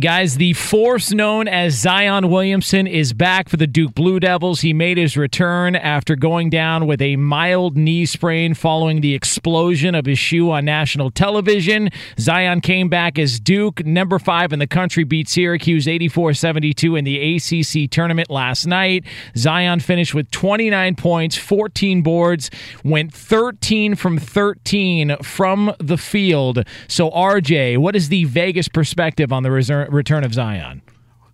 Guys, 0.00 0.38
the 0.38 0.54
force 0.54 1.12
known 1.12 1.46
as 1.46 1.74
Zion 1.74 2.28
Williamson 2.28 2.88
is 2.88 3.12
back 3.12 3.48
for 3.48 3.56
the 3.56 3.66
Duke 3.68 3.94
Blue 3.94 4.18
Devils. 4.18 4.62
He 4.62 4.72
made 4.72 4.98
his 4.98 5.16
return 5.16 5.76
after 5.76 6.16
going 6.16 6.50
down 6.50 6.88
with 6.88 7.00
a 7.00 7.14
mild 7.14 7.76
knee 7.76 8.04
sprain 8.04 8.54
following 8.54 9.02
the 9.02 9.14
explosion 9.14 9.94
of 9.94 10.04
his 10.04 10.18
shoe 10.18 10.50
on 10.50 10.64
national 10.64 11.12
television. 11.12 11.90
Zion 12.18 12.60
came 12.60 12.88
back 12.88 13.20
as 13.20 13.38
Duke, 13.38 13.86
number 13.86 14.18
five 14.18 14.52
in 14.52 14.58
the 14.58 14.66
country, 14.66 15.04
beat 15.04 15.28
Syracuse 15.28 15.86
84 15.86 16.34
72 16.34 16.96
in 16.96 17.04
the 17.04 17.36
ACC 17.36 17.88
tournament 17.88 18.30
last 18.30 18.66
night. 18.66 19.04
Zion 19.36 19.78
finished 19.78 20.12
with 20.12 20.28
29 20.32 20.96
points, 20.96 21.36
14 21.36 22.02
boards, 22.02 22.50
went 22.82 23.14
13 23.14 23.94
from 23.94 24.18
13 24.18 25.18
from 25.22 25.72
the 25.78 25.96
field. 25.96 26.64
So, 26.88 27.12
RJ, 27.12 27.78
what 27.78 27.94
is 27.94 28.08
the 28.08 28.24
Vegas 28.24 28.66
perspective 28.66 29.32
on 29.32 29.44
the 29.44 29.52
reserve? 29.52 29.83
Return 29.90 30.24
of 30.24 30.34
Zion? 30.34 30.82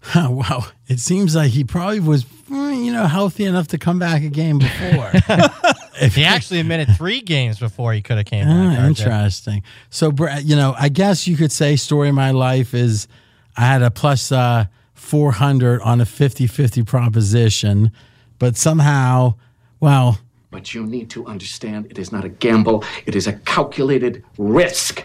wow, 0.16 0.64
it 0.86 0.98
seems 0.98 1.36
like 1.36 1.50
he 1.50 1.62
probably 1.62 2.00
was, 2.00 2.24
mm, 2.24 2.84
you 2.84 2.92
know, 2.92 3.06
healthy 3.06 3.44
enough 3.44 3.68
to 3.68 3.78
come 3.78 3.98
back 3.98 4.22
a 4.22 4.28
game 4.28 4.58
before. 4.58 5.10
if 6.00 6.14
he 6.14 6.24
actually 6.24 6.60
admitted 6.60 6.96
three 6.96 7.20
games 7.20 7.58
before 7.58 7.92
he 7.92 8.00
could 8.00 8.16
have 8.16 8.26
came 8.26 8.46
back. 8.46 8.78
Ah, 8.78 8.86
interesting. 8.86 9.62
So, 9.90 10.10
Brett, 10.10 10.44
you 10.44 10.56
know, 10.56 10.74
I 10.78 10.88
guess 10.88 11.26
you 11.26 11.36
could 11.36 11.52
say 11.52 11.76
story 11.76 12.08
of 12.08 12.14
my 12.14 12.30
life 12.30 12.72
is 12.72 13.08
I 13.56 13.62
had 13.62 13.82
a 13.82 13.90
plus 13.90 14.32
uh, 14.32 14.66
400 14.94 15.82
on 15.82 16.00
a 16.00 16.04
50-50 16.04 16.86
proposition, 16.86 17.92
but 18.38 18.56
somehow, 18.56 19.34
well. 19.80 20.18
But 20.50 20.72
you 20.72 20.86
need 20.86 21.10
to 21.10 21.26
understand 21.26 21.86
it 21.90 21.98
is 21.98 22.10
not 22.10 22.24
a 22.24 22.30
gamble. 22.30 22.84
It 23.04 23.14
is 23.14 23.26
a 23.26 23.34
calculated 23.34 24.24
risk 24.38 25.04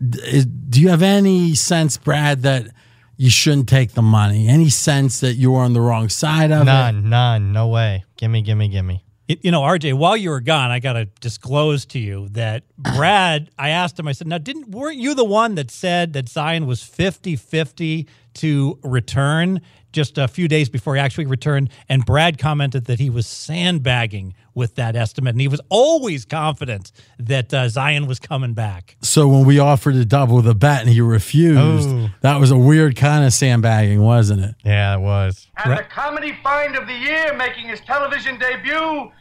do 0.00 0.80
you 0.80 0.88
have 0.88 1.02
any 1.02 1.54
sense, 1.54 1.96
Brad, 1.96 2.42
that 2.42 2.68
you 3.16 3.30
shouldn't 3.30 3.68
take 3.68 3.92
the 3.92 4.02
money? 4.02 4.48
Any 4.48 4.68
sense 4.68 5.20
that 5.20 5.34
you 5.34 5.52
were 5.52 5.60
on 5.60 5.72
the 5.72 5.80
wrong 5.80 6.08
side 6.08 6.52
of 6.52 6.64
none, 6.64 6.96
it? 6.96 6.98
None, 7.00 7.10
none, 7.10 7.52
no 7.52 7.68
way. 7.68 8.04
Gimme, 8.16 8.42
gimme, 8.42 8.68
gimme. 8.68 9.04
You 9.26 9.50
know, 9.50 9.60
RJ, 9.60 9.92
while 9.92 10.16
you 10.16 10.30
were 10.30 10.40
gone, 10.40 10.70
I 10.70 10.78
got 10.78 10.94
to 10.94 11.04
disclose 11.20 11.84
to 11.86 11.98
you 11.98 12.28
that 12.30 12.62
Brad, 12.78 13.50
I 13.58 13.70
asked 13.70 13.98
him, 13.98 14.08
I 14.08 14.12
said, 14.12 14.26
now, 14.26 14.38
didn't, 14.38 14.70
weren't 14.70 14.96
you 14.96 15.14
the 15.14 15.24
one 15.24 15.56
that 15.56 15.70
said 15.70 16.14
that 16.14 16.28
Zion 16.28 16.66
was 16.66 16.82
50 16.82 17.36
50 17.36 18.08
to 18.38 18.78
return 18.82 19.60
just 19.92 20.18
a 20.18 20.28
few 20.28 20.48
days 20.48 20.68
before 20.68 20.94
he 20.94 21.00
actually 21.00 21.26
returned? 21.26 21.70
And 21.88 22.04
Brad 22.04 22.38
commented 22.38 22.86
that 22.86 22.98
he 22.98 23.10
was 23.10 23.26
sandbagging 23.26 24.34
with 24.54 24.74
that 24.74 24.96
estimate, 24.96 25.34
and 25.34 25.40
he 25.40 25.48
was 25.48 25.60
always 25.68 26.24
confident 26.24 26.90
that 27.18 27.54
uh, 27.54 27.68
Zion 27.68 28.06
was 28.06 28.18
coming 28.18 28.54
back. 28.54 28.96
So 29.02 29.28
when 29.28 29.46
we 29.46 29.58
offered 29.58 29.94
to 29.94 30.04
double 30.04 30.42
the 30.42 30.54
bet 30.54 30.82
and 30.82 30.90
he 30.90 31.00
refused, 31.00 31.88
Ooh. 31.88 32.08
that 32.22 32.38
was 32.40 32.50
a 32.50 32.58
weird 32.58 32.96
kind 32.96 33.24
of 33.24 33.32
sandbagging, 33.32 34.00
wasn't 34.00 34.44
it? 34.44 34.54
Yeah, 34.64 34.96
it 34.96 35.00
was. 35.00 35.46
And 35.64 35.78
the 35.78 35.84
comedy 35.84 36.36
find 36.42 36.76
of 36.76 36.86
the 36.86 36.94
year, 36.96 37.34
making 37.36 37.68
his 37.68 37.80
television 37.80 38.38
debut. 38.38 39.12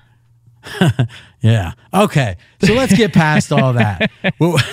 yeah. 1.41 1.73
Okay. 1.93 2.37
So 2.63 2.73
let's 2.73 2.95
get 2.95 3.13
past 3.13 3.51
all 3.51 3.73
that. 3.73 4.11
What, 4.37 4.63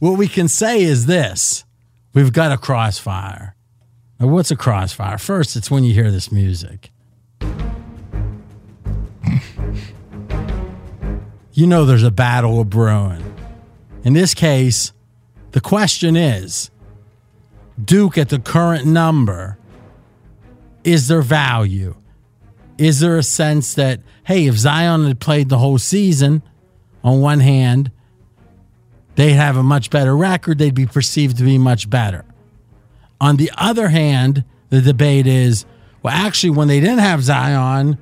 what 0.00 0.18
we 0.18 0.26
can 0.26 0.48
say 0.48 0.82
is 0.82 1.06
this: 1.06 1.64
we've 2.14 2.32
got 2.32 2.50
a 2.50 2.56
crossfire. 2.56 3.54
Now, 4.22 4.28
what's 4.28 4.52
a 4.52 4.56
crossfire? 4.56 5.18
First, 5.18 5.56
it's 5.56 5.68
when 5.68 5.82
you 5.82 5.92
hear 5.92 6.12
this 6.12 6.30
music. 6.30 6.92
you 11.52 11.66
know 11.66 11.84
there's 11.84 12.04
a 12.04 12.10
battle 12.12 12.60
of 12.60 12.70
brewing. 12.70 13.34
In 14.04 14.12
this 14.12 14.32
case, 14.32 14.92
the 15.50 15.60
question 15.60 16.14
is 16.14 16.70
Duke 17.84 18.16
at 18.16 18.28
the 18.28 18.38
current 18.38 18.86
number, 18.86 19.58
is 20.84 21.08
there 21.08 21.20
value? 21.20 21.96
Is 22.78 23.00
there 23.00 23.18
a 23.18 23.24
sense 23.24 23.74
that, 23.74 24.02
hey, 24.22 24.46
if 24.46 24.54
Zion 24.54 25.04
had 25.04 25.18
played 25.18 25.48
the 25.48 25.58
whole 25.58 25.78
season, 25.78 26.44
on 27.02 27.20
one 27.20 27.40
hand, 27.40 27.90
they'd 29.16 29.32
have 29.32 29.56
a 29.56 29.64
much 29.64 29.90
better 29.90 30.16
record, 30.16 30.58
they'd 30.58 30.76
be 30.76 30.86
perceived 30.86 31.38
to 31.38 31.42
be 31.42 31.58
much 31.58 31.90
better. 31.90 32.24
On 33.22 33.36
the 33.36 33.52
other 33.56 33.88
hand, 33.88 34.44
the 34.70 34.80
debate 34.80 35.28
is, 35.28 35.64
well, 36.02 36.12
actually, 36.12 36.50
when 36.50 36.66
they 36.66 36.80
didn't 36.80 36.98
have 36.98 37.22
Zion, 37.22 37.96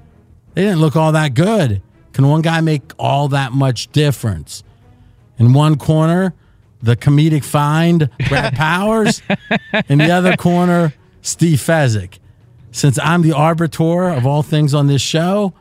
they 0.54 0.62
didn't 0.62 0.80
look 0.80 0.96
all 0.96 1.12
that 1.12 1.35
good. 1.35 1.83
Can 2.14 2.26
one 2.26 2.40
guy 2.40 2.62
make 2.62 2.92
all 2.98 3.28
that 3.28 3.52
much 3.52 3.92
difference? 3.92 4.64
In 5.37 5.52
one 5.52 5.76
corner, 5.76 6.33
the 6.83 6.96
comedic 6.96 7.44
find, 7.44 8.09
Brad 8.30 8.54
Powers. 8.56 9.20
In 9.90 9.98
the 9.98 10.11
other 10.11 10.38
corner, 10.38 10.94
Steve 11.20 11.59
Fezzik. 11.59 12.18
Since 12.72 12.98
I'm 12.98 13.20
the 13.20 13.33
arbiter 13.33 14.09
of 14.09 14.24
all 14.24 14.42
things 14.42 14.72
on 14.72 14.87
this 14.87 15.02
show, 15.02 15.52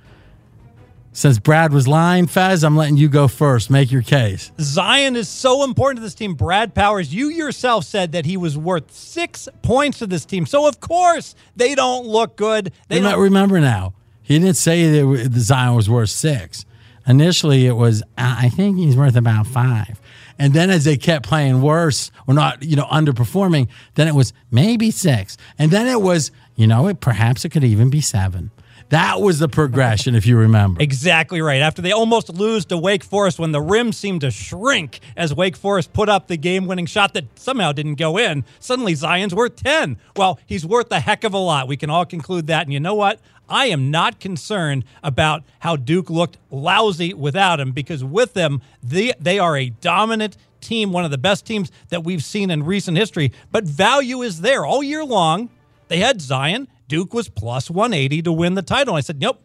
since 1.12 1.40
Brad 1.40 1.74
was 1.74 1.88
lying, 1.88 2.28
Fez, 2.28 2.64
I'm 2.64 2.78
letting 2.78 2.98
you 2.98 3.10
go 3.10 3.28
first. 3.28 3.70
Make 3.70 3.92
your 3.92 4.02
case. 4.02 4.52
Zion 4.60 5.16
is 5.16 5.28
so 5.28 5.64
important 5.64 5.98
to 5.98 6.02
this 6.04 6.16
team. 6.16 6.36
Brad 6.36 6.74
Powers, 6.74 7.14
you 7.14 7.30
yourself 7.30 7.86
said 7.86 8.12
that 8.12 8.26
he 8.26 8.38
was 8.38 8.58
worth 8.58 8.92
six 8.92 9.50
points 9.62 10.00
to 10.00 10.08
this 10.08 10.26
team. 10.26 10.46
So, 10.46 10.68
of 10.68 10.80
course, 10.80 11.36
they 11.56 11.76
don't 11.76 12.06
look 12.06 12.36
good. 12.36 12.72
They 12.88 13.00
don't 13.00 13.20
remember 13.20 13.60
now. 13.60 13.94
He 14.22 14.38
didn't 14.38 14.58
say 14.58 15.02
that 15.02 15.32
Zion 15.34 15.76
was 15.76 15.90
worth 15.90 16.12
six. 16.12 16.66
Initially, 17.08 17.66
it 17.66 17.74
was, 17.74 18.04
I 18.18 18.50
think 18.50 18.78
he's 18.78 18.96
worth 18.96 19.16
about 19.16 19.48
five. 19.48 20.00
And 20.38 20.54
then 20.54 20.70
as 20.70 20.86
they 20.86 20.96
kept 20.96 21.28
playing 21.28 21.62
worse 21.62 22.12
or 22.28 22.34
not, 22.34 22.64
you 22.64 22.76
know, 22.76 22.86
underperforming, 22.86 23.68
then 23.96 24.08
it 24.08 24.14
was 24.14 24.32
maybe 24.52 24.92
six. 24.92 25.36
And 25.58 25.72
then 25.72 25.88
it 25.88 26.02
was, 26.02 26.32
you 26.56 26.68
know, 26.68 26.88
it, 26.88 27.02
perhaps 27.02 27.44
it 27.44 27.50
could 27.50 27.64
even 27.64 27.90
be 27.90 28.00
seven. 28.00 28.52
That 28.90 29.22
was 29.22 29.38
the 29.38 29.48
progression, 29.48 30.16
if 30.16 30.26
you 30.26 30.36
remember. 30.36 30.82
Exactly 30.82 31.42
right. 31.42 31.62
After 31.62 31.82
they 31.82 31.92
almost 31.92 32.30
lose 32.30 32.66
to 32.66 32.78
Wake 32.78 33.04
Forest 33.04 33.38
when 33.38 33.52
the 33.52 33.62
rim 33.62 33.94
seemed 33.94 34.22
to 34.22 34.32
shrink 34.32 35.00
as 35.16 35.32
Wake 35.34 35.56
Forest 35.56 35.94
put 35.94 36.10
up 36.10 36.28
the 36.28 36.38
game 36.38 36.66
winning 36.66 36.88
shot 36.88 37.14
that 37.14 37.26
somehow 37.38 37.72
didn't 37.72 37.96
go 37.96 38.18
in, 38.18 38.44
suddenly 38.60 38.96
Zion's 38.96 39.36
worth 39.36 39.58
10. 39.58 39.98
Well, 40.16 40.40
he's 40.48 40.66
worth 40.66 40.92
a 40.92 41.00
heck 41.00 41.24
of 41.24 41.36
a 41.36 41.38
lot. 41.38 41.68
We 41.68 41.78
can 41.78 41.92
all 41.92 42.06
conclude 42.06 42.48
that. 42.48 42.64
And 42.64 42.74
you 42.74 42.80
know 42.80 42.96
what? 42.96 43.20
I 43.48 43.68
am 43.68 43.92
not 43.92 44.20
concerned 44.20 44.86
about 45.04 45.44
how 45.60 45.76
Duke 45.76 46.10
looked 46.10 46.38
lousy 46.50 47.14
without 47.14 47.60
him 47.60 47.72
because 47.72 48.04
with 48.04 48.34
them, 48.34 48.62
they, 48.82 49.14
they 49.20 49.38
are 49.38 49.56
a 49.56 49.70
dominant 49.70 50.36
team, 50.62 50.92
one 50.92 51.06
of 51.06 51.12
the 51.12 51.18
best 51.18 51.46
teams 51.46 51.72
that 51.90 52.04
we've 52.04 52.24
seen 52.24 52.50
in 52.50 52.64
recent 52.64 52.98
history. 52.98 53.32
But 53.52 53.66
value 53.66 54.24
is 54.24 54.42
there 54.42 54.66
all 54.66 54.82
year 54.82 55.06
long. 55.06 55.50
They 55.90 55.98
had 56.00 56.22
Zion 56.22 56.68
Duke 56.90 57.14
was 57.14 57.30
plus 57.30 57.70
180 57.70 58.24
to 58.24 58.32
win 58.34 58.56
the 58.56 58.62
title. 58.62 58.96
I 58.96 59.02
said, 59.02 59.22
nope, 59.22 59.42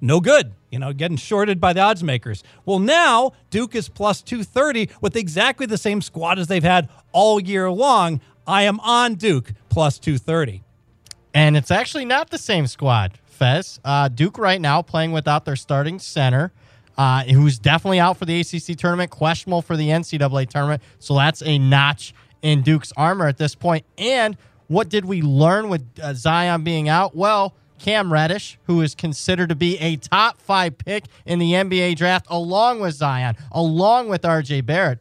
no 0.00 0.20
good. 0.20 0.52
You 0.70 0.78
know, 0.78 0.92
getting 0.92 1.16
shorted 1.16 1.60
by 1.60 1.72
the 1.72 1.80
odds 1.80 2.02
makers. 2.02 2.42
Well, 2.66 2.80
now 2.80 3.32
Duke 3.50 3.74
is 3.74 3.88
plus 3.88 4.20
230 4.20 4.90
with 5.00 5.16
exactly 5.16 5.64
the 5.64 5.78
same 5.78 6.02
squad 6.02 6.38
as 6.38 6.48
they've 6.48 6.62
had 6.62 6.90
all 7.12 7.40
year 7.40 7.70
long. 7.70 8.20
I 8.46 8.62
am 8.64 8.80
on 8.80 9.14
Duke 9.14 9.52
plus 9.70 9.98
230. 9.98 10.62
And 11.32 11.56
it's 11.56 11.70
actually 11.70 12.04
not 12.04 12.30
the 12.30 12.38
same 12.38 12.66
squad, 12.66 13.18
Fez. 13.26 13.78
Uh, 13.84 14.08
Duke 14.08 14.36
right 14.36 14.60
now 14.60 14.82
playing 14.82 15.12
without 15.12 15.44
their 15.44 15.56
starting 15.56 15.98
center. 15.98 16.52
Uh, 16.96 17.22
who's 17.22 17.60
definitely 17.60 18.00
out 18.00 18.16
for 18.16 18.24
the 18.24 18.40
ACC 18.40 18.76
tournament, 18.76 19.08
questionable 19.08 19.62
for 19.62 19.76
the 19.76 19.88
NCAA 19.88 20.48
tournament. 20.48 20.82
So 20.98 21.14
that's 21.14 21.42
a 21.42 21.56
notch 21.56 22.12
in 22.42 22.62
Duke's 22.62 22.92
armor 22.96 23.28
at 23.28 23.38
this 23.38 23.54
point. 23.54 23.84
And 23.96 24.36
what 24.68 24.88
did 24.88 25.04
we 25.04 25.22
learn 25.22 25.68
with 25.68 25.84
uh, 26.00 26.14
Zion 26.14 26.62
being 26.62 26.88
out? 26.88 27.16
Well, 27.16 27.54
Cam 27.78 28.12
Reddish, 28.12 28.58
who 28.64 28.82
is 28.82 28.94
considered 28.94 29.48
to 29.48 29.54
be 29.54 29.78
a 29.78 29.96
top 29.96 30.40
five 30.40 30.76
pick 30.78 31.04
in 31.24 31.38
the 31.38 31.52
NBA 31.52 31.96
draft, 31.96 32.26
along 32.28 32.80
with 32.80 32.94
Zion, 32.94 33.36
along 33.50 34.08
with 34.08 34.22
RJ 34.22 34.66
Barrett. 34.66 34.98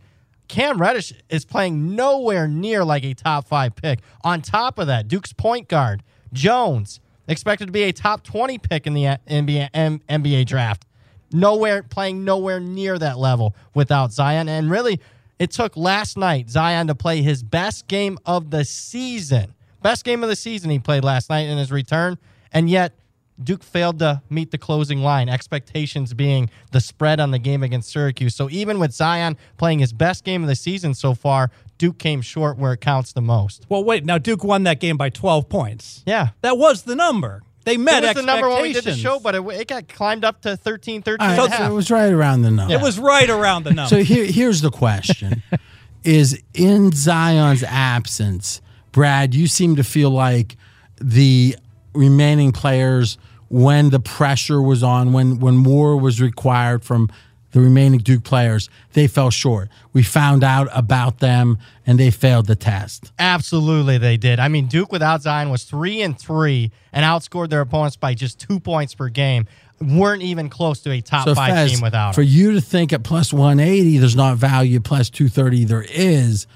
Cam 0.47 0.79
Reddish 0.79 1.11
is 1.29 1.43
playing 1.43 1.95
nowhere 1.95 2.47
near 2.47 2.85
like 2.85 3.03
a 3.03 3.13
top 3.13 3.47
five 3.47 3.75
pick. 3.75 3.99
On 4.23 4.41
top 4.41 4.79
of 4.79 4.87
that, 4.87 5.07
Duke's 5.07 5.33
point 5.33 5.67
guard, 5.67 6.03
Jones, 6.31 7.01
expected 7.27 7.65
to 7.65 7.71
be 7.71 7.83
a 7.83 7.91
top 7.91 8.23
20 8.23 8.57
pick 8.59 8.87
in 8.87 8.93
the 8.93 9.07
uh, 9.07 9.17
NBA, 9.27 9.71
NBA 10.07 10.45
draft. 10.45 10.85
Nowhere, 11.33 11.83
playing 11.83 12.23
nowhere 12.23 12.61
near 12.61 12.97
that 12.97 13.17
level 13.17 13.53
without 13.73 14.13
Zion. 14.13 14.47
And 14.47 14.71
really, 14.71 15.01
it 15.39 15.51
took 15.51 15.75
last 15.75 16.17
night 16.17 16.49
Zion 16.49 16.87
to 16.87 16.95
play 16.95 17.21
his 17.21 17.43
best 17.43 17.87
game 17.87 18.17
of 18.25 18.49
the 18.49 18.63
season 18.63 19.53
Best 19.81 20.03
game 20.03 20.23
of 20.23 20.29
the 20.29 20.35
season 20.35 20.69
he 20.69 20.79
played 20.79 21.03
last 21.03 21.29
night 21.29 21.47
in 21.47 21.57
his 21.57 21.71
return, 21.71 22.17
and 22.51 22.69
yet 22.69 22.93
Duke 23.41 23.63
failed 23.63 23.99
to 23.99 24.21
meet 24.29 24.51
the 24.51 24.57
closing 24.57 25.01
line, 25.01 25.29
expectations 25.29 26.13
being 26.13 26.49
the 26.71 26.81
spread 26.81 27.19
on 27.19 27.31
the 27.31 27.39
game 27.39 27.61
against 27.61 27.91
Syracuse. 27.91 28.35
So 28.35 28.49
even 28.49 28.79
with 28.79 28.91
Zion 28.91 29.37
playing 29.57 29.79
his 29.79 29.93
best 29.93 30.23
game 30.23 30.41
of 30.41 30.49
the 30.49 30.55
season 30.55 30.93
so 30.93 31.13
far, 31.13 31.51
Duke 31.77 31.99
came 31.99 32.21
short 32.21 32.57
where 32.57 32.73
it 32.73 32.81
counts 32.81 33.13
the 33.13 33.21
most. 33.21 33.65
Well, 33.69 33.83
wait. 33.83 34.05
Now 34.05 34.17
Duke 34.17 34.43
won 34.43 34.63
that 34.63 34.79
game 34.79 34.97
by 34.97 35.09
12 35.09 35.49
points. 35.49 36.03
Yeah. 36.07 36.29
That 36.41 36.57
was 36.57 36.83
the 36.83 36.95
number. 36.95 37.43
They 37.67 37.75
met 37.75 38.03
it 38.03 38.07
was 38.07 38.15
the 38.15 38.21
number 38.23 38.47
when 38.47 38.61
we 38.61 38.71
did 38.71 38.85
the 38.85 38.95
show, 38.95 39.19
but 39.19 39.35
it, 39.35 39.45
it 39.45 39.67
got 39.67 39.89
climbed 39.89 40.23
up 40.23 40.41
to 40.43 40.55
13, 40.55 41.01
13 41.01 41.19
All 41.19 41.29
and 41.29 41.37
right, 41.37 41.49
half. 41.49 41.59
so 41.59 41.71
it 41.71 41.75
was 41.75 41.91
right 41.91 42.11
around 42.13 42.43
the 42.43 42.49
number. 42.49 42.73
It 42.73 42.81
was 42.81 42.97
right 42.97 43.29
around 43.29 43.65
the 43.65 43.73
number. 43.73 43.89
So 43.89 44.03
here, 44.03 44.23
here's 44.23 44.61
the 44.61 44.71
question: 44.71 45.43
Is 46.05 46.41
in 46.53 46.93
Zion's 46.93 47.63
absence, 47.63 48.61
Brad? 48.97 49.35
You 49.35 49.45
seem 49.45 49.75
to 49.75 49.83
feel 49.83 50.09
like 50.09 50.57
the 50.99 51.55
remaining 51.93 52.51
players, 52.51 53.19
when 53.47 53.91
the 53.91 53.99
pressure 53.99 54.59
was 54.59 54.81
on, 54.81 55.13
when 55.13 55.39
when 55.39 55.55
more 55.55 55.95
was 55.97 56.19
required 56.19 56.83
from 56.83 57.07
the 57.51 57.61
remaining 57.61 57.99
Duke 57.99 58.23
players, 58.23 58.71
they 58.93 59.05
fell 59.05 59.29
short. 59.29 59.69
We 59.93 60.01
found 60.01 60.43
out 60.43 60.67
about 60.73 61.19
them, 61.19 61.59
and 61.85 61.99
they 61.99 62.09
failed 62.09 62.47
the 62.47 62.55
test. 62.55 63.11
Absolutely, 63.19 63.99
they 63.99 64.17
did. 64.17 64.39
I 64.39 64.47
mean, 64.47 64.65
Duke 64.65 64.91
without 64.91 65.21
Zion 65.21 65.51
was 65.51 65.63
three 65.63 66.01
and 66.01 66.17
three 66.19 66.71
and 66.91 67.05
outscored 67.05 67.49
their 67.49 67.61
opponents 67.61 67.97
by 67.97 68.15
just 68.15 68.39
two 68.39 68.59
points 68.59 68.95
per 68.95 69.09
game. 69.09 69.45
weren't 69.79 70.23
even 70.23 70.49
close 70.49 70.79
to 70.81 70.91
a 70.91 71.01
top 71.01 71.27
So 71.27 71.35
five 71.35 71.53
Fez, 71.53 71.71
team 71.73 71.81
without 71.81 72.15
for 72.15 72.23
you 72.23 72.53
to 72.53 72.61
think 72.61 72.93
at 72.93 73.03
plus 73.03 73.31
180 73.31 73.99
there's 73.99 74.15
not 74.15 74.37
value, 74.37 74.79
plus 74.79 75.11
230 75.11 75.65
there 75.65 75.85
is, 75.87 76.47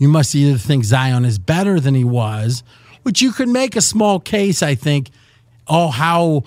you 0.00 0.08
must 0.08 0.34
either 0.34 0.58
think 0.58 0.82
Zion 0.84 1.24
is 1.24 1.38
better 1.38 1.78
than 1.78 1.94
he 1.94 2.04
was, 2.04 2.64
which 3.02 3.22
you 3.22 3.32
could 3.32 3.48
make 3.48 3.76
a 3.76 3.80
small 3.80 4.18
case, 4.18 4.62
I 4.62 4.74
think. 4.74 5.10
Oh, 5.68 5.88
how 5.88 6.44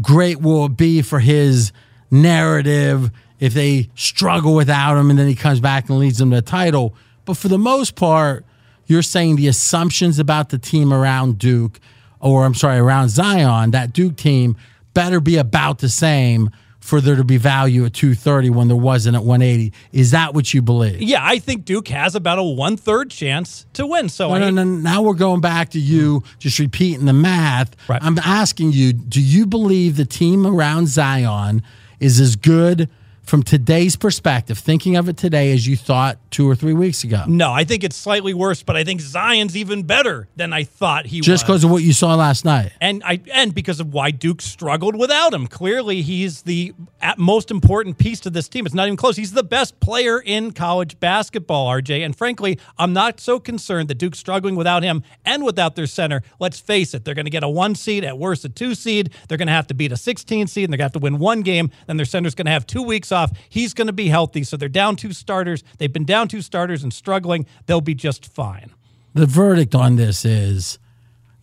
great 0.00 0.40
will 0.40 0.64
it 0.64 0.76
be 0.76 1.02
for 1.02 1.20
his 1.20 1.70
narrative 2.10 3.10
if 3.38 3.52
they 3.52 3.90
struggle 3.94 4.54
without 4.54 4.96
him 4.96 5.10
and 5.10 5.18
then 5.18 5.28
he 5.28 5.34
comes 5.34 5.60
back 5.60 5.88
and 5.90 5.98
leads 5.98 6.18
them 6.18 6.30
to 6.30 6.36
the 6.36 6.42
title. 6.42 6.94
But 7.26 7.36
for 7.36 7.48
the 7.48 7.58
most 7.58 7.94
part, 7.94 8.44
you're 8.86 9.02
saying 9.02 9.36
the 9.36 9.48
assumptions 9.48 10.18
about 10.18 10.48
the 10.48 10.58
team 10.58 10.92
around 10.92 11.38
Duke, 11.38 11.80
or 12.20 12.46
I'm 12.46 12.54
sorry, 12.54 12.78
around 12.78 13.10
Zion, 13.10 13.72
that 13.72 13.92
Duke 13.92 14.16
team, 14.16 14.56
better 14.94 15.20
be 15.20 15.36
about 15.36 15.80
the 15.80 15.90
same 15.90 16.50
for 16.84 17.00
there 17.00 17.16
to 17.16 17.24
be 17.24 17.38
value 17.38 17.86
at 17.86 17.94
230 17.94 18.50
when 18.50 18.68
there 18.68 18.76
wasn't 18.76 19.16
at 19.16 19.24
180. 19.24 19.72
Is 19.92 20.10
that 20.10 20.34
what 20.34 20.52
you 20.52 20.60
believe? 20.60 21.00
Yeah, 21.00 21.24
I 21.26 21.38
think 21.38 21.64
Duke 21.64 21.88
has 21.88 22.14
about 22.14 22.38
a 22.38 22.42
one 22.42 22.76
third 22.76 23.10
chance 23.10 23.64
to 23.72 23.86
win. 23.86 24.10
So 24.10 24.28
No, 24.28 24.34
I, 24.34 24.38
no, 24.38 24.50
no, 24.50 24.64
now 24.64 25.00
we're 25.00 25.14
going 25.14 25.40
back 25.40 25.70
to 25.70 25.80
you 25.80 26.22
just 26.38 26.58
repeating 26.58 27.06
the 27.06 27.14
math. 27.14 27.74
I'm 27.88 28.18
asking 28.18 28.72
you, 28.72 28.92
do 28.92 29.22
you 29.22 29.46
believe 29.46 29.96
the 29.96 30.04
team 30.04 30.46
around 30.46 30.88
Zion 30.88 31.62
is 32.00 32.20
as 32.20 32.36
good 32.36 32.90
from 33.24 33.42
today's 33.42 33.96
perspective, 33.96 34.58
thinking 34.58 34.96
of 34.96 35.08
it 35.08 35.16
today, 35.16 35.52
as 35.52 35.66
you 35.66 35.76
thought 35.76 36.18
two 36.30 36.48
or 36.48 36.54
three 36.54 36.74
weeks 36.74 37.04
ago? 37.04 37.24
no, 37.26 37.52
I 37.52 37.64
think 37.64 37.84
it's 37.84 37.96
slightly 37.96 38.34
worse, 38.34 38.62
but 38.62 38.76
I 38.76 38.84
think 38.84 39.00
Zion's 39.00 39.56
even 39.56 39.82
better 39.84 40.28
than 40.36 40.52
I 40.52 40.64
thought 40.64 41.06
he 41.06 41.18
Just 41.20 41.28
was. 41.28 41.34
Just 41.40 41.46
because 41.46 41.64
of 41.64 41.70
what 41.70 41.82
you 41.82 41.92
saw 41.92 42.14
last 42.14 42.44
night. 42.44 42.72
and 42.80 43.02
I 43.04 43.20
and 43.32 43.54
because 43.54 43.80
of 43.80 43.92
why 43.92 44.10
Duke 44.10 44.42
struggled 44.42 44.96
without 44.96 45.32
him. 45.34 45.46
Clearly, 45.46 46.02
he's 46.02 46.42
the 46.42 46.74
at 47.00 47.18
most 47.18 47.50
important 47.50 47.98
piece 47.98 48.20
to 48.20 48.30
this 48.30 48.48
team. 48.48 48.66
It's 48.66 48.74
not 48.74 48.86
even 48.86 48.96
close. 48.96 49.16
He's 49.16 49.32
the 49.32 49.42
best 49.42 49.80
player 49.80 50.20
in 50.20 50.52
college 50.52 50.98
basketball, 51.00 51.68
RJ. 51.68 52.04
And 52.04 52.16
frankly, 52.16 52.58
I'm 52.78 52.92
not 52.92 53.20
so 53.20 53.40
concerned 53.40 53.88
that 53.88 53.96
Duke's 53.98 54.18
struggling 54.18 54.56
without 54.56 54.82
him 54.82 55.02
and 55.24 55.44
without 55.44 55.76
their 55.76 55.86
center. 55.86 56.22
Let's 56.40 56.60
face 56.60 56.94
it, 56.94 57.04
they're 57.04 57.14
going 57.14 57.26
to 57.26 57.30
get 57.30 57.42
a 57.42 57.48
one 57.48 57.74
seed, 57.74 58.04
at 58.04 58.18
worst 58.18 58.44
a 58.44 58.48
two 58.48 58.74
seed. 58.74 59.10
They're 59.28 59.38
going 59.38 59.48
to 59.48 59.52
have 59.52 59.66
to 59.68 59.74
beat 59.74 59.92
a 59.92 59.96
16 59.96 60.46
seed, 60.46 60.64
and 60.64 60.72
they're 60.72 60.78
going 60.78 60.90
to 60.90 60.94
have 60.94 61.00
to 61.00 61.04
win 61.04 61.18
one 61.18 61.42
game. 61.42 61.70
Then 61.86 61.96
their 61.96 62.06
center's 62.06 62.34
going 62.34 62.46
to 62.46 62.52
have 62.52 62.66
two 62.66 62.82
weeks 62.82 63.12
off. 63.14 63.32
He's 63.48 63.72
going 63.72 63.86
to 63.86 63.92
be 63.94 64.08
healthy, 64.08 64.44
so 64.44 64.56
they're 64.58 64.68
down 64.68 64.96
two 64.96 65.12
starters. 65.14 65.64
They've 65.78 65.92
been 65.92 66.04
down 66.04 66.28
two 66.28 66.42
starters 66.42 66.82
and 66.82 66.92
struggling. 66.92 67.46
They'll 67.66 67.80
be 67.80 67.94
just 67.94 68.26
fine. 68.26 68.70
the 69.14 69.26
verdict 69.26 69.74
on 69.74 69.96
this 69.96 70.24
is 70.24 70.78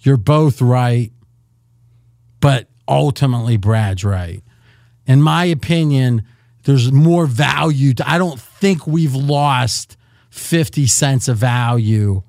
you're 0.01 0.17
both 0.17 0.61
right, 0.61 1.11
but 2.39 2.67
ultimately 2.87 3.57
Brad's 3.57 4.03
right. 4.03 4.43
In 5.07 5.21
my 5.21 5.45
opinion, 5.45 6.23
there's 6.63 6.91
more 6.91 7.25
value. 7.25 7.93
To, 7.95 8.09
I 8.09 8.17
don't 8.17 8.39
think 8.39 8.85
we've 8.85 9.15
lost 9.15 9.97
50 10.29 10.87
cents 10.87 11.27
of 11.27 11.37
value 11.37 12.23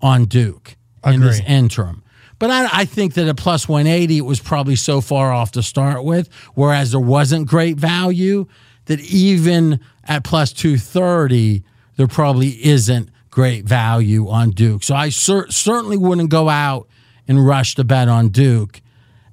on 0.00 0.26
Duke 0.26 0.76
in 1.04 1.20
this 1.20 1.40
interim. 1.40 2.02
But 2.38 2.50
I, 2.50 2.68
I 2.72 2.84
think 2.84 3.14
that 3.14 3.26
at 3.26 3.36
plus 3.36 3.68
180, 3.68 4.18
it 4.18 4.20
was 4.22 4.40
probably 4.40 4.76
so 4.76 5.00
far 5.00 5.32
off 5.32 5.52
to 5.52 5.62
start 5.62 6.04
with, 6.04 6.28
whereas 6.54 6.92
there 6.92 7.00
wasn't 7.00 7.48
great 7.48 7.76
value, 7.76 8.46
that 8.86 9.00
even 9.00 9.80
at 10.04 10.24
plus 10.24 10.52
230, 10.52 11.62
there 11.96 12.06
probably 12.06 12.64
isn't 12.64 13.10
great 13.30 13.64
value 13.64 14.28
on 14.28 14.50
Duke. 14.50 14.82
So 14.82 14.94
I 14.94 15.10
cer- 15.10 15.50
certainly 15.50 15.96
wouldn't 15.96 16.30
go 16.30 16.48
out 16.48 16.88
and 17.26 17.44
rush 17.44 17.74
to 17.74 17.84
bet 17.84 18.08
on 18.08 18.28
Duke. 18.28 18.80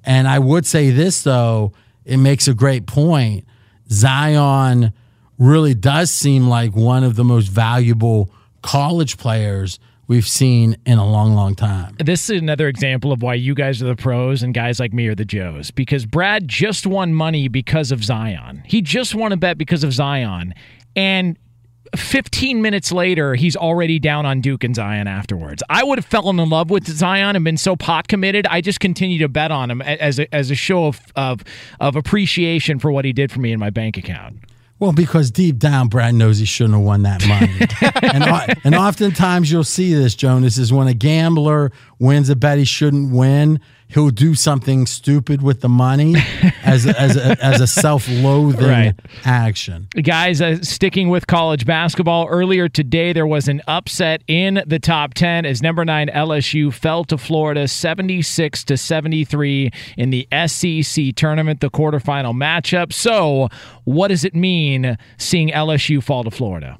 And 0.04 0.28
I 0.28 0.38
would 0.38 0.66
say 0.66 0.90
this, 0.90 1.22
though, 1.22 1.72
it 2.04 2.18
makes 2.18 2.46
a 2.46 2.54
great 2.54 2.86
point. 2.86 3.44
Zion 3.90 4.92
really 5.38 5.74
does 5.74 6.10
seem 6.10 6.48
like 6.48 6.74
one 6.74 7.04
of 7.04 7.16
the 7.16 7.24
most 7.24 7.48
valuable 7.48 8.30
college 8.62 9.16
players 9.16 9.78
we've 10.08 10.26
seen 10.28 10.76
in 10.86 10.98
a 10.98 11.06
long, 11.06 11.34
long 11.34 11.54
time. 11.54 11.96
This 11.98 12.30
is 12.30 12.40
another 12.40 12.68
example 12.68 13.12
of 13.12 13.22
why 13.22 13.34
you 13.34 13.54
guys 13.54 13.82
are 13.82 13.86
the 13.86 13.96
pros 13.96 14.42
and 14.42 14.54
guys 14.54 14.78
like 14.80 14.92
me 14.92 15.08
are 15.08 15.14
the 15.14 15.24
Joes. 15.24 15.70
Because 15.70 16.06
Brad 16.06 16.48
just 16.48 16.86
won 16.86 17.14
money 17.14 17.48
because 17.48 17.92
of 17.92 18.04
Zion. 18.04 18.62
He 18.66 18.82
just 18.82 19.14
won 19.14 19.32
a 19.32 19.36
bet 19.36 19.58
because 19.58 19.84
of 19.84 19.92
Zion. 19.92 20.54
And 20.94 21.38
15 21.94 22.62
minutes 22.62 22.92
later, 22.92 23.34
he's 23.34 23.56
already 23.56 23.98
down 23.98 24.26
on 24.26 24.40
Duke 24.40 24.64
and 24.64 24.74
Zion 24.74 25.06
afterwards. 25.06 25.62
I 25.68 25.84
would 25.84 25.98
have 25.98 26.06
fallen 26.06 26.38
in 26.40 26.48
love 26.48 26.70
with 26.70 26.86
Zion 26.86 27.36
and 27.36 27.44
been 27.44 27.56
so 27.56 27.76
pot 27.76 28.08
committed. 28.08 28.46
I 28.46 28.60
just 28.60 28.80
continue 28.80 29.18
to 29.20 29.28
bet 29.28 29.50
on 29.50 29.70
him 29.70 29.82
as 29.82 30.18
a, 30.18 30.34
as 30.34 30.50
a 30.50 30.54
show 30.54 30.86
of, 30.86 31.00
of, 31.14 31.44
of 31.80 31.96
appreciation 31.96 32.78
for 32.78 32.90
what 32.90 33.04
he 33.04 33.12
did 33.12 33.30
for 33.30 33.40
me 33.40 33.52
in 33.52 33.60
my 33.60 33.70
bank 33.70 33.96
account. 33.96 34.38
Well, 34.78 34.92
because 34.92 35.30
deep 35.30 35.58
down, 35.58 35.88
Brad 35.88 36.14
knows 36.14 36.38
he 36.38 36.44
shouldn't 36.44 36.74
have 36.74 36.84
won 36.84 37.02
that 37.02 37.26
money. 37.26 37.50
and, 38.12 38.58
and 38.62 38.74
oftentimes 38.74 39.50
you'll 39.50 39.64
see 39.64 39.94
this, 39.94 40.14
Jonas, 40.14 40.58
is 40.58 40.70
when 40.72 40.86
a 40.86 40.92
gambler 40.92 41.72
wins 41.98 42.28
a 42.28 42.36
bet 42.36 42.58
he 42.58 42.64
shouldn't 42.64 43.10
win, 43.10 43.60
he'll 43.88 44.10
do 44.10 44.34
something 44.34 44.86
stupid 44.86 45.42
with 45.42 45.60
the 45.60 45.68
money 45.68 46.14
as 46.64 46.86
a, 46.86 47.00
as 47.00 47.16
a, 47.16 47.44
as 47.44 47.60
a 47.60 47.66
self 47.66 48.08
loathing 48.08 48.68
Right. 48.68 48.94
action. 49.24 49.88
Guys, 50.02 50.40
uh, 50.40 50.60
sticking 50.62 51.08
with 51.08 51.26
college 51.26 51.64
basketball, 51.66 52.26
earlier 52.28 52.68
today 52.68 53.12
there 53.12 53.26
was 53.26 53.48
an 53.48 53.62
upset 53.68 54.22
in 54.26 54.62
the 54.66 54.78
top 54.78 55.14
10 55.14 55.44
as 55.46 55.62
number 55.62 55.84
9 55.84 56.08
LSU 56.08 56.72
fell 56.72 57.04
to 57.04 57.16
Florida 57.16 57.68
76 57.68 58.64
to 58.64 58.76
73 58.76 59.70
in 59.96 60.10
the 60.10 60.26
SEC 60.46 61.14
tournament, 61.14 61.60
the 61.60 61.70
quarterfinal 61.70 62.34
matchup. 62.34 62.92
So, 62.92 63.48
what 63.84 64.08
does 64.08 64.24
it 64.24 64.34
mean 64.34 64.96
seeing 65.18 65.50
LSU 65.50 66.02
fall 66.02 66.24
to 66.24 66.30
Florida? 66.30 66.78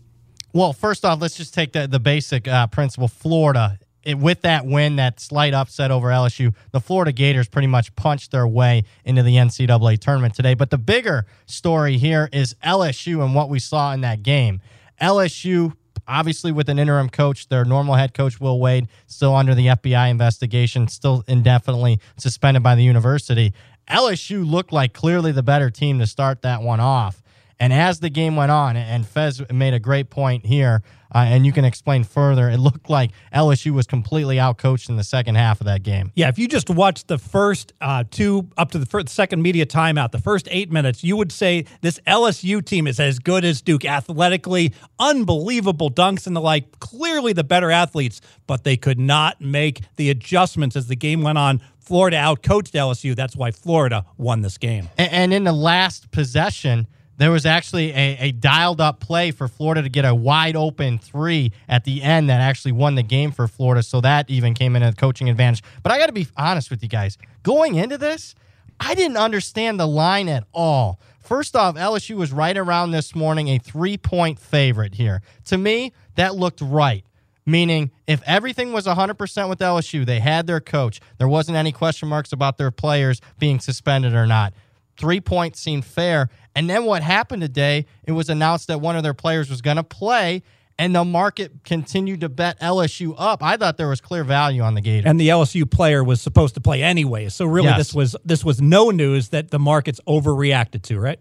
Well, 0.53 0.73
first 0.73 1.05
off, 1.05 1.21
let's 1.21 1.37
just 1.37 1.53
take 1.55 1.73
the, 1.73 1.87
the 1.87 2.01
basic 2.01 2.49
uh, 2.49 2.67
principle. 2.69 3.09
Florida, 3.09 3.79
it, 4.07 4.17
with 4.17 4.43
that 4.43 4.65
win, 4.65 4.97
that 4.97 5.19
slight 5.19 5.53
upset 5.53 5.91
over 5.91 6.09
LSU, 6.09 6.55
the 6.71 6.81
Florida 6.81 7.11
Gators 7.11 7.49
pretty 7.49 7.67
much 7.67 7.95
punched 7.97 8.31
their 8.31 8.47
way 8.47 8.85
into 9.05 9.25
the 9.25 9.35
NCAA 9.35 9.99
tournament 9.99 10.35
today. 10.35 10.55
But 10.55 10.71
the 10.71 10.79
bigger 10.79 11.27
story 11.47 11.99
here 11.99 12.29
is 12.33 12.55
LSU 12.65 13.25
and 13.25 13.35
what 13.35 13.49
we 13.49 13.59
saw 13.59 13.93
in 13.93 14.03
that 14.03 14.23
game. 14.23 14.61
LSU, 15.03 15.75
obviously, 16.07 16.53
with 16.53 16.69
an 16.69 16.79
interim 16.79 17.09
coach, 17.09 17.49
their 17.49 17.65
normal 17.65 17.97
head 17.97 18.15
coach, 18.15 18.41
Will 18.41 18.61
Wade, 18.61 18.87
still 19.09 19.35
under 19.35 19.57
the 19.57 19.67
FBI 19.67 20.09
investigation, 20.09 20.87
still 20.87 21.25
indefinitely 21.27 22.01
suspended 22.17 22.63
by 22.63 22.77
the 22.77 22.85
university. 22.85 23.53
LSU 23.91 24.49
looked 24.49 24.73
like 24.73 24.93
clearly 24.93 25.33
the 25.33 25.43
better 25.43 25.69
team 25.69 25.99
to 25.99 26.07
start 26.07 26.43
that 26.43 26.63
one 26.63 26.79
off. 26.79 27.23
And 27.59 27.73
as 27.73 28.01
the 28.01 28.11
game 28.11 28.37
went 28.37 28.53
on, 28.53 28.77
and 28.77 29.07
Fez 29.07 29.43
made 29.51 29.73
a 29.73 29.79
great 29.81 30.11
point 30.11 30.45
here, 30.45 30.83
uh, 31.15 31.19
and 31.19 31.47
you 31.47 31.53
can 31.53 31.65
explain 31.65 32.05
further, 32.05 32.51
it 32.51 32.59
looked 32.59 32.91
like 32.91 33.13
LSU 33.35 33.71
was 33.71 33.87
completely 33.87 34.37
outcoached 34.37 34.91
in 34.91 34.97
the 34.97 35.05
second 35.05 35.37
half 35.37 35.61
of 35.61 35.67
that 35.67 35.83
game. 35.83 36.13
Yeah, 36.15 36.29
if 36.29 36.39
you 36.39 36.49
just 36.49 36.69
watched 36.69 37.09
the 37.09 37.17
first 37.17 37.73
uh, 37.81 38.05
two 38.11 38.49
up 38.59 38.73
to 38.73 38.79
the 38.79 38.85
first, 38.85 39.09
second 39.09 39.41
media 39.41 39.65
timeout, 39.65 40.11
the 40.11 40.19
first 40.19 40.49
eight 40.51 40.71
minutes, 40.71 41.03
you 41.03 41.17
would 41.17 41.33
say 41.33 41.65
this 41.81 41.99
LSU 42.07 42.63
team 42.63 42.87
is 42.87 43.01
as 43.01 43.19
good 43.19 43.45
as 43.45 43.63
Duke 43.63 43.85
athletically, 43.85 44.75
unbelievable 44.99 45.91
dunks 45.91 46.27
and 46.27 46.37
the 46.37 46.41
like. 46.41 46.79
Clearly 46.81 47.33
the 47.33 47.45
better 47.45 47.71
athletes, 47.71 48.21
but 48.47 48.65
they 48.65 48.77
could 48.77 48.99
not 48.99 49.41
make 49.41 49.81
the 49.97 50.11
adjustments 50.11 50.77
as 50.77 50.89
the 50.89 50.97
game 50.97 51.23
went 51.23 51.39
on. 51.39 51.63
Florida 51.79 52.17
outcoached 52.17 52.73
LSU. 52.73 53.15
That's 53.15 53.37
why 53.37 53.53
Florida 53.53 54.05
won 54.19 54.43
this 54.43 54.59
game. 54.59 54.89
And 54.99 55.33
in 55.33 55.45
the 55.45 55.53
last 55.53 56.11
possession, 56.11 56.89
there 57.19 57.31
was 57.31 57.47
actually 57.47 57.91
a, 57.93 58.17
a 58.21 58.33
dialed 58.33 58.81
up 58.81 59.01
play 59.01 59.31
for 59.31 59.49
Florida 59.49 59.83
to 59.83 59.89
get 59.89 60.05
a 60.05 60.15
wide 60.15 60.57
open 60.57 60.99
three 60.99 61.53
at 61.69 61.85
the 61.85 62.03
end 62.03 62.29
that 62.29 62.41
actually 62.41 62.73
won 62.73 62.95
the 62.95 63.03
game 63.03 63.33
for 63.33 63.49
Florida. 63.49 63.83
So 63.83 64.01
that 64.03 64.29
even 64.29 64.55
came 64.55 64.77
in 64.77 64.83
a 64.83 64.93
coaching 64.93 65.29
advantage. 65.29 65.63
But 65.83 65.93
I 65.93 65.99
got 65.99 66.07
to 66.07 66.13
be 66.13 66.27
honest 66.37 66.71
with 66.71 66.83
you 66.83 66.89
guys. 66.89 67.17
Going 67.43 67.77
into 67.77 67.97
this, 67.99 68.35
I 68.79 68.95
didn't 68.95 69.17
understand 69.17 69.81
the 69.81 69.87
line 69.87 70.29
at 70.29 70.45
all. 70.53 71.01
First 71.21 71.57
off, 71.57 71.75
LSU 71.75 72.17
was 72.17 72.33
right 72.33 72.57
around 72.57 72.91
this 72.91 73.15
morning 73.15 73.49
a 73.49 73.59
three 73.59 73.97
point 73.97 74.39
favorite 74.39 74.95
here. 74.95 75.23
To 75.47 75.59
me, 75.59 75.93
that 76.15 76.37
looked 76.37 76.61
right. 76.61 77.05
Meaning, 77.49 77.93
if 78.09 78.23
everything 78.27 78.73
was 78.73 78.87
100% 78.87 79.49
with 79.49 79.61
LSU, 79.61 80.05
they 80.05 80.19
had 80.19 80.49
their 80.49 80.61
coach, 80.61 81.01
there 81.19 81.29
wasn't 81.29 81.57
any 81.57 81.71
question 81.71 82.09
marks 82.09 82.33
about 82.33 82.59
their 82.59 82.73
players 82.73 83.21
being 83.39 83.61
suspended 83.61 84.15
or 84.15 84.27
not. 84.27 84.53
Three 84.97 85.21
points 85.21 85.61
seemed 85.61 85.85
fair. 85.85 86.29
And 86.57 86.69
then 86.69 86.85
what 86.87 87.03
happened 87.03 87.43
today, 87.43 87.87
it 88.05 88.13
was 88.13 88.29
announced 88.29 88.67
that 88.67 88.81
one 88.81 88.97
of 88.97 89.03
their 89.05 89.15
players 89.15 89.49
was 89.51 89.61
going 89.61 89.77
to 89.77 89.85
play, 89.85 90.43
and 90.79 90.95
the 90.95 91.05
market 91.05 91.53
continued 91.65 92.23
to 92.23 92.29
bet 92.29 92.59
LSU 92.61 93.15
up. 93.17 93.43
I 93.43 93.57
thought 93.57 93.77
there 93.77 93.89
was 93.89 94.01
clear 94.01 94.25
value 94.25 94.63
on 94.63 94.75
the 94.75 94.81
Gators. 94.81 95.09
And 95.09 95.21
the 95.21 95.29
LSU 95.29 95.71
player 95.71 96.03
was 96.03 96.21
supposed 96.21 96.55
to 96.55 96.61
play 96.61 96.83
anyway. 96.83 97.29
So 97.29 97.45
really 97.47 97.69
Yes. 97.69 97.79
this 97.79 97.95
was 97.95 98.17
this 98.25 98.45
was 98.45 98.61
no 98.61 98.91
news 98.91 99.29
that 99.29 99.51
the 99.51 99.59
market's 99.59 100.01
overreacted 100.09 100.83
to, 100.85 100.99
right? 100.99 101.21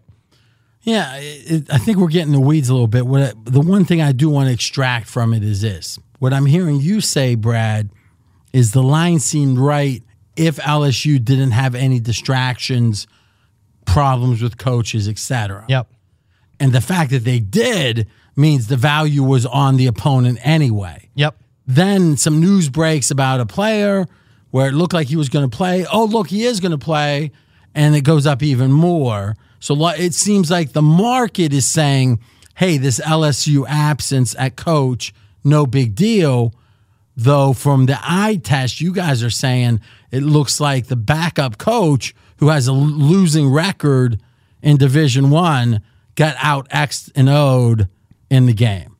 Yeah, 0.82 1.16
it, 1.16 1.72
I 1.72 1.78
think 1.78 1.98
we're 1.98 2.08
getting 2.08 2.32
the 2.32 2.40
weeds 2.40 2.68
a 2.68 2.72
little 2.72 2.86
bit. 2.86 3.06
What 3.06 3.34
the 3.44 3.60
one 3.60 3.84
thing 3.84 4.00
I 4.00 4.12
do 4.12 4.30
want 4.30 4.48
to 4.48 4.52
extract 4.54 5.06
from 5.08 5.34
it 5.34 5.42
is 5.42 5.60
this: 5.60 5.98
what 6.18 6.32
I'm 6.32 6.46
hearing 6.46 6.80
you 6.80 7.00
say, 7.00 7.34
Brad, 7.34 7.90
is 8.52 8.72
the 8.72 8.82
line 8.82 9.18
seemed 9.18 9.58
right 9.58 10.02
if 10.36 10.56
LSU 10.58 11.22
didn't 11.22 11.50
have 11.52 11.74
any 11.74 11.98
distractions, 11.98 13.06
problems 13.86 14.42
with 14.42 14.58
coaches, 14.58 15.08
etc. 15.08 15.64
Yep. 15.68 15.88
And 16.60 16.72
the 16.72 16.80
fact 16.80 17.10
that 17.10 17.24
they 17.24 17.38
did 17.38 18.06
means 18.34 18.66
the 18.66 18.76
value 18.76 19.22
was 19.22 19.46
on 19.46 19.76
the 19.76 19.86
opponent 19.86 20.38
anyway. 20.42 21.08
Yep. 21.14 21.36
Then 21.66 22.16
some 22.16 22.40
news 22.40 22.68
breaks 22.68 23.10
about 23.10 23.40
a 23.40 23.46
player 23.46 24.06
where 24.50 24.68
it 24.68 24.72
looked 24.72 24.92
like 24.92 25.08
he 25.08 25.16
was 25.16 25.28
going 25.28 25.48
to 25.48 25.56
play. 25.56 25.86
Oh, 25.86 26.04
look, 26.04 26.28
he 26.28 26.44
is 26.44 26.60
going 26.60 26.72
to 26.72 26.78
play. 26.78 27.32
And 27.74 27.94
it 27.94 28.02
goes 28.02 28.26
up 28.26 28.42
even 28.42 28.72
more. 28.72 29.36
So 29.58 29.88
it 29.88 30.14
seems 30.14 30.50
like 30.50 30.72
the 30.72 30.82
market 30.82 31.52
is 31.52 31.66
saying, 31.66 32.20
hey, 32.54 32.78
this 32.78 33.00
LSU 33.00 33.66
absence 33.68 34.34
at 34.38 34.56
coach, 34.56 35.12
no 35.44 35.66
big 35.66 35.94
deal. 35.94 36.54
Though 37.16 37.52
from 37.52 37.86
the 37.86 37.98
eye 38.02 38.40
test, 38.42 38.80
you 38.80 38.92
guys 38.92 39.22
are 39.22 39.30
saying 39.30 39.80
it 40.10 40.22
looks 40.22 40.60
like 40.60 40.86
the 40.86 40.96
backup 40.96 41.58
coach 41.58 42.14
who 42.38 42.48
has 42.48 42.66
a 42.66 42.72
losing 42.72 43.50
record 43.50 44.20
in 44.62 44.76
Division 44.76 45.30
One 45.30 45.80
got 46.14 46.36
out 46.42 46.66
X 46.70 47.10
and 47.14 47.28
O'd 47.28 47.88
in 48.30 48.46
the 48.46 48.52
game. 48.52 48.96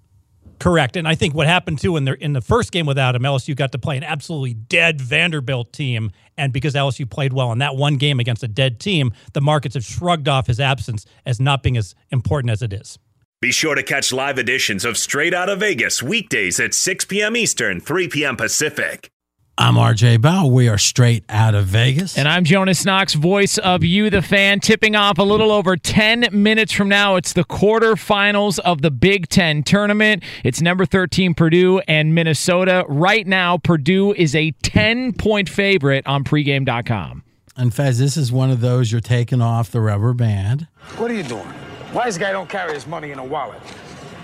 Correct. 0.59 0.96
And 0.96 1.07
I 1.07 1.14
think 1.14 1.35
what 1.35 1.46
happened 1.46 1.81
too 1.81 1.96
in 1.96 2.05
the 2.05 2.14
in 2.22 2.33
the 2.33 2.40
first 2.40 2.72
game 2.72 2.87
without 2.87 3.14
him, 3.14 3.22
LSU 3.22 3.55
got 3.55 3.72
to 3.72 3.79
play 3.79 3.96
an 3.96 4.05
absolutely 4.05 4.55
dead 4.55 5.01
Vanderbilt 5.01 5.72
team. 5.72 6.11
And 6.38 6.53
because 6.53 6.75
LSU 6.75 7.09
played 7.09 7.33
well 7.33 7.53
in 7.53 7.59
that 7.59 7.77
one 7.77 7.96
game 7.96 8.20
against 8.20 8.42
a 8.42 8.49
dead 8.49 8.81
team, 8.81 9.12
the 9.33 9.40
markets 9.40 9.75
have 9.75 9.85
shrugged 9.85 10.29
off 10.29 10.46
his 10.46 10.61
absence 10.61 11.05
as 11.27 11.40
not 11.40 11.62
being 11.62 11.77
as 11.77 11.94
important 12.11 12.51
as 12.51 12.62
it 12.62 12.72
is. 12.72 12.99
Be 13.40 13.53
sure 13.53 13.75
to 13.75 13.83
catch 13.83 14.12
live 14.12 14.38
editions 14.38 14.85
of 14.85 14.96
Straight 14.96 15.35
Out 15.35 15.51
of 15.51 15.61
Vegas 15.61 16.03
weekdays 16.03 16.59
at 16.59 16.72
6 16.72 17.05
p.m. 17.05 17.37
Eastern, 17.37 17.81
3 17.81 18.09
p.m. 18.09 18.37
Pacific. 18.37 19.11
I'm 19.58 19.76
RJ 19.76 20.20
Bell. 20.20 20.50
We 20.50 20.68
are 20.68 20.76
straight 20.76 21.24
out 21.30 21.54
of 21.54 21.64
Vegas. 21.64 22.18
And 22.18 22.28
I'm 22.28 22.44
Jonas 22.44 22.84
Knox, 22.84 23.14
voice 23.14 23.56
of 23.56 23.82
You, 23.82 24.10
the 24.10 24.20
fan, 24.20 24.60
tipping 24.60 24.94
off 24.94 25.16
a 25.16 25.22
little 25.22 25.50
over 25.50 25.78
10 25.78 26.28
minutes 26.30 26.72
from 26.74 26.90
now. 26.90 27.16
It's 27.16 27.32
the 27.32 27.42
quarterfinals 27.44 28.58
of 28.58 28.82
the 28.82 28.90
Big 28.90 29.30
Ten 29.30 29.62
tournament. 29.62 30.22
It's 30.44 30.60
number 30.60 30.84
13 30.84 31.32
Purdue 31.32 31.80
and 31.88 32.14
Minnesota. 32.14 32.84
Right 32.86 33.26
now, 33.26 33.56
Purdue 33.56 34.12
is 34.12 34.34
a 34.34 34.50
10 34.62 35.14
point 35.14 35.48
favorite 35.48 36.06
on 36.06 36.22
pregame.com. 36.22 37.22
And 37.56 37.72
Fez, 37.72 37.98
this 37.98 38.18
is 38.18 38.30
one 38.30 38.50
of 38.50 38.60
those 38.60 38.92
you're 38.92 39.00
taking 39.00 39.40
off 39.40 39.70
the 39.70 39.80
rubber 39.80 40.12
band. 40.12 40.66
What 40.98 41.10
are 41.10 41.14
you 41.14 41.22
doing? 41.22 41.46
Why 41.92 42.04
this 42.04 42.18
guy 42.18 42.30
don't 42.30 42.50
carry 42.50 42.74
his 42.74 42.86
money 42.86 43.10
in 43.10 43.18
a 43.18 43.24
wallet? 43.24 43.62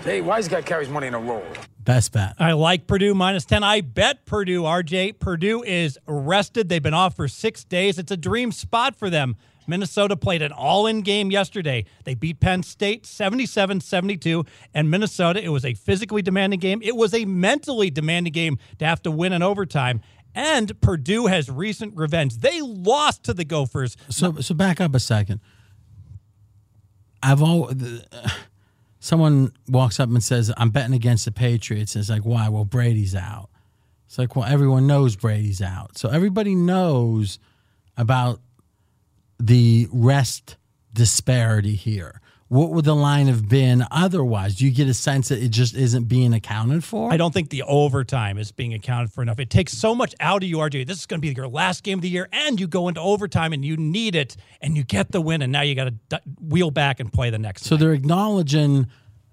Hey, 0.03 0.21
why 0.21 0.37
this 0.37 0.47
guy 0.47 0.61
carry 0.61 0.83
his 0.85 0.93
money 0.93 1.07
in 1.07 1.15
a 1.15 1.19
roll? 1.19 1.43
Best 1.83 2.13
bet. 2.13 2.35
I 2.39 2.53
like 2.53 2.87
Purdue 2.87 3.13
minus 3.13 3.45
10. 3.45 3.63
I 3.63 3.81
bet 3.81 4.25
Purdue, 4.25 4.63
RJ. 4.63 5.19
Purdue 5.19 5.63
is 5.63 5.97
rested. 6.07 6.69
They've 6.69 6.81
been 6.81 6.93
off 6.93 7.15
for 7.15 7.27
six 7.27 7.63
days. 7.63 7.99
It's 7.99 8.11
a 8.11 8.17
dream 8.17 8.51
spot 8.51 8.95
for 8.95 9.09
them. 9.09 9.35
Minnesota 9.67 10.15
played 10.15 10.41
an 10.41 10.51
all 10.51 10.87
in 10.87 11.01
game 11.01 11.31
yesterday. 11.31 11.85
They 12.03 12.15
beat 12.15 12.39
Penn 12.39 12.63
State 12.63 13.05
77 13.05 13.81
72. 13.81 14.45
And 14.73 14.89
Minnesota, 14.89 15.43
it 15.43 15.49
was 15.49 15.65
a 15.65 15.73
physically 15.73 16.21
demanding 16.21 16.59
game. 16.59 16.81
It 16.83 16.95
was 16.95 17.13
a 17.13 17.25
mentally 17.25 17.89
demanding 17.89 18.33
game 18.33 18.59
to 18.79 18.85
have 18.85 19.01
to 19.03 19.11
win 19.11 19.33
in 19.33 19.41
overtime. 19.41 20.01
And 20.35 20.79
Purdue 20.81 21.27
has 21.27 21.49
recent 21.49 21.95
revenge. 21.95 22.37
They 22.37 22.61
lost 22.61 23.23
to 23.23 23.33
the 23.33 23.45
Gophers. 23.45 23.95
So, 24.09 24.35
so 24.41 24.55
back 24.55 24.81
up 24.81 24.95
a 24.95 24.99
second. 24.99 25.41
I've 27.21 27.41
all 27.41 27.71
someone 29.03 29.51
walks 29.67 29.99
up 29.99 30.07
and 30.07 30.23
says, 30.23 30.51
"I'm 30.55 30.69
betting 30.69 30.93
against 30.93 31.25
the 31.25 31.31
Patriots." 31.31 31.95
It's 31.95 32.09
like, 32.09 32.23
why? 32.23 32.47
Well, 32.47 32.63
Brady's 32.63 33.13
out. 33.13 33.49
It's 34.07 34.17
like, 34.17 34.35
well, 34.35 34.45
everyone 34.45 34.87
knows 34.87 35.15
Brady's 35.17 35.61
out, 35.61 35.97
so 35.97 36.07
everybody 36.09 36.55
knows 36.55 37.37
about 37.97 38.39
the 39.39 39.87
rest 39.91 40.55
disparity 40.93 41.75
here. 41.75 42.21
What 42.49 42.71
would 42.71 42.85
the 42.85 42.95
line 42.95 43.27
have 43.27 43.49
been 43.49 43.83
otherwise? 43.89 44.55
Do 44.55 44.65
you 44.65 44.71
get 44.71 44.87
a 44.87 44.93
sense 44.93 45.29
that 45.29 45.41
it 45.41 45.49
just 45.49 45.75
isn't 45.75 46.03
being 46.03 46.33
accounted 46.33 46.83
for? 46.83 47.11
I 47.11 47.17
don't 47.17 47.33
think 47.33 47.49
the 47.49 47.63
overtime 47.63 48.37
is 48.37 48.51
being 48.51 48.73
accounted 48.73 49.11
for 49.11 49.21
enough. 49.21 49.39
It 49.39 49.49
takes 49.49 49.73
so 49.73 49.95
much 49.95 50.13
out 50.19 50.43
of 50.43 50.49
you, 50.49 50.57
RJ. 50.57 50.85
This 50.85 50.99
is 50.99 51.05
going 51.05 51.19
to 51.19 51.27
be 51.27 51.33
your 51.33 51.47
last 51.47 51.83
game 51.83 51.97
of 51.99 52.03
the 52.03 52.09
year, 52.09 52.27
and 52.31 52.59
you 52.59 52.67
go 52.67 52.89
into 52.89 53.01
overtime 53.01 53.53
and 53.53 53.65
you 53.65 53.75
need 53.77 54.15
it, 54.15 54.35
and 54.61 54.77
you 54.77 54.83
get 54.83 55.11
the 55.11 55.21
win, 55.21 55.41
and 55.41 55.51
now 55.51 55.61
you 55.61 55.73
got 55.73 55.85
to 55.85 55.91
d- 55.91 56.17
wheel 56.41 56.69
back 56.69 56.99
and 56.99 57.11
play 57.11 57.29
the 57.29 57.39
next. 57.39 57.63
So 57.63 57.75
they're 57.75 57.93
acknowledging 57.93 58.87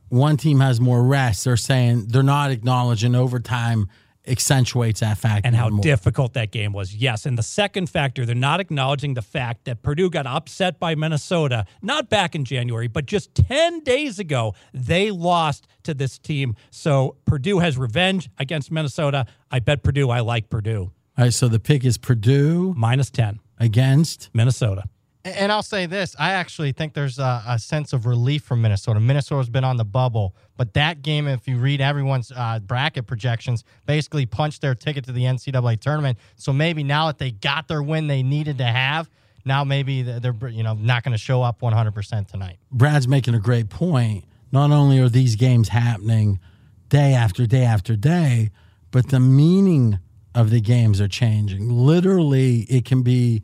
one 0.09 0.37
team 0.37 0.61
has 0.61 0.81
more 0.81 1.03
rest. 1.03 1.45
They're 1.45 1.57
saying 1.57 2.07
they're 2.09 2.23
not 2.23 2.51
acknowledging 2.51 3.15
overtime 3.15 3.89
accentuates 4.27 5.01
that 5.01 5.19
fact 5.19 5.47
and 5.47 5.57
how 5.57 5.69
more. 5.69 5.83
difficult 5.83 6.35
that 6.35 6.51
game 6.51 6.73
was. 6.73 6.95
Yes. 6.95 7.27
And 7.27 7.39
the 7.39 7.43
second 7.43 7.89
factor, 7.89 8.27
they're 8.27 8.35
not 8.35 8.61
acknowledging 8.61 9.15
the 9.15 9.23
fact 9.23 9.65
that 9.65 9.83
Purdue 9.83 10.11
got 10.11 10.27
upset 10.27 10.79
by 10.79 10.95
Minnesota, 10.95 11.65
not 11.83 12.09
back 12.11 12.35
in 12.35 12.45
January, 12.45 12.89
but 12.89 13.07
just 13.07 13.35
10 13.35 13.81
days 13.81 14.19
ago, 14.19 14.55
they 14.73 15.11
lost 15.11 15.67
to 15.85 15.95
this 15.95 16.19
team. 16.19 16.55
So 16.71 17.17
Purdue 17.25 17.59
has 17.61 17.79
revenge 17.79 18.29
against 18.39 18.71
Minnesota. 18.71 19.27
I 19.51 19.61
bet 19.61 19.83
Purdue. 19.83 20.11
I 20.11 20.21
like 20.21 20.51
Purdue. 20.51 20.93
All 21.19 21.25
right, 21.25 21.35
so 21.35 21.49
the 21.49 21.61
pick 21.61 21.85
is 21.85 21.99
Purdue 21.99 22.75
minus 22.77 23.11
10 23.11 23.41
against 23.59 24.31
Minnesota. 24.33 24.85
And 25.25 25.53
I'll 25.53 25.63
say 25.63 25.87
this: 25.87 26.17
I 26.19 26.33
actually 26.33 26.73
think 26.73 26.95
there's 26.95 27.19
a, 27.19 27.43
a 27.47 27.59
sense 27.59 27.93
of 27.93 28.07
relief 28.07 28.43
from 28.43 28.63
Minnesota. 28.63 29.01
Minnesota's 29.01 29.51
been 29.51 29.65
on 29.65 29.77
the 29.77 29.85
bubble, 29.85 30.35
but 30.57 30.73
that 30.75 31.03
game, 31.03 31.29
if 31.29 31.47
you 31.47 31.59
read 31.59 31.81
everyone's 31.83 32.33
uh, 32.35 32.59
bracket 32.61 33.07
projections, 33.07 33.65
basically 33.87 34.25
punched 34.25 34.63
their 34.63 34.75
ticket 34.75 35.05
to 35.05 35.13
the 35.13 35.25
NCAA 35.25 35.79
tournament. 35.79 36.19
So 36.37 36.53
maybe 36.53 36.83
now 36.83 37.09
that 37.09 37.19
they 37.19 37.33
got 37.33 37.69
their 37.69 37.83
win 37.83 38.07
they 38.07 38.23
needed 38.23 38.59
to 38.59 38.65
have, 38.65 39.11
now 39.45 39.63
maybe 39.63 40.01
they're 40.03 40.35
you 40.49 40.63
know 40.63 40.75
not 40.75 41.03
going 41.03 41.13
to 41.13 41.19
show 41.19 41.43
up 41.43 41.61
100% 41.61 42.29
tonight. 42.29 42.57
Brad's 42.73 43.07
making 43.07 43.35
a 43.35 43.41
great 43.41 43.69
point. 43.69 44.25
Not 44.53 44.71
only 44.71 44.99
are 44.99 45.09
these 45.09 45.37
games 45.37 45.69
happening 45.69 46.41
day 46.89 47.13
after 47.13 47.47
day 47.47 47.65
after 47.65 47.95
day, 47.95 48.51
but 48.91 49.11
the 49.11 49.21
meaning 49.21 49.99
of 50.35 50.51
the 50.51 50.61
games 50.61 51.01
are 51.01 51.09
changing. 51.09 51.69
Literally, 51.69 52.61
it 52.63 52.85
can 52.85 53.03
be 53.03 53.43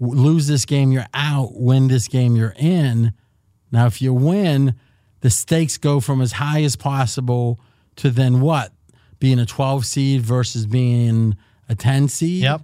lose 0.00 0.46
this 0.46 0.64
game, 0.64 0.92
you're 0.92 1.06
out, 1.14 1.50
win 1.54 1.88
this 1.88 2.08
game, 2.08 2.36
you're 2.36 2.54
in. 2.56 3.12
Now, 3.72 3.86
if 3.86 4.00
you 4.00 4.14
win, 4.14 4.74
the 5.20 5.30
stakes 5.30 5.76
go 5.78 6.00
from 6.00 6.20
as 6.20 6.32
high 6.32 6.62
as 6.62 6.76
possible 6.76 7.60
to 7.96 8.10
then 8.10 8.40
what? 8.40 8.72
Being 9.18 9.38
a 9.38 9.46
12 9.46 9.84
seed 9.84 10.20
versus 10.22 10.66
being 10.66 11.36
a 11.68 11.74
10 11.74 12.08
seed? 12.08 12.42
Yep. 12.42 12.62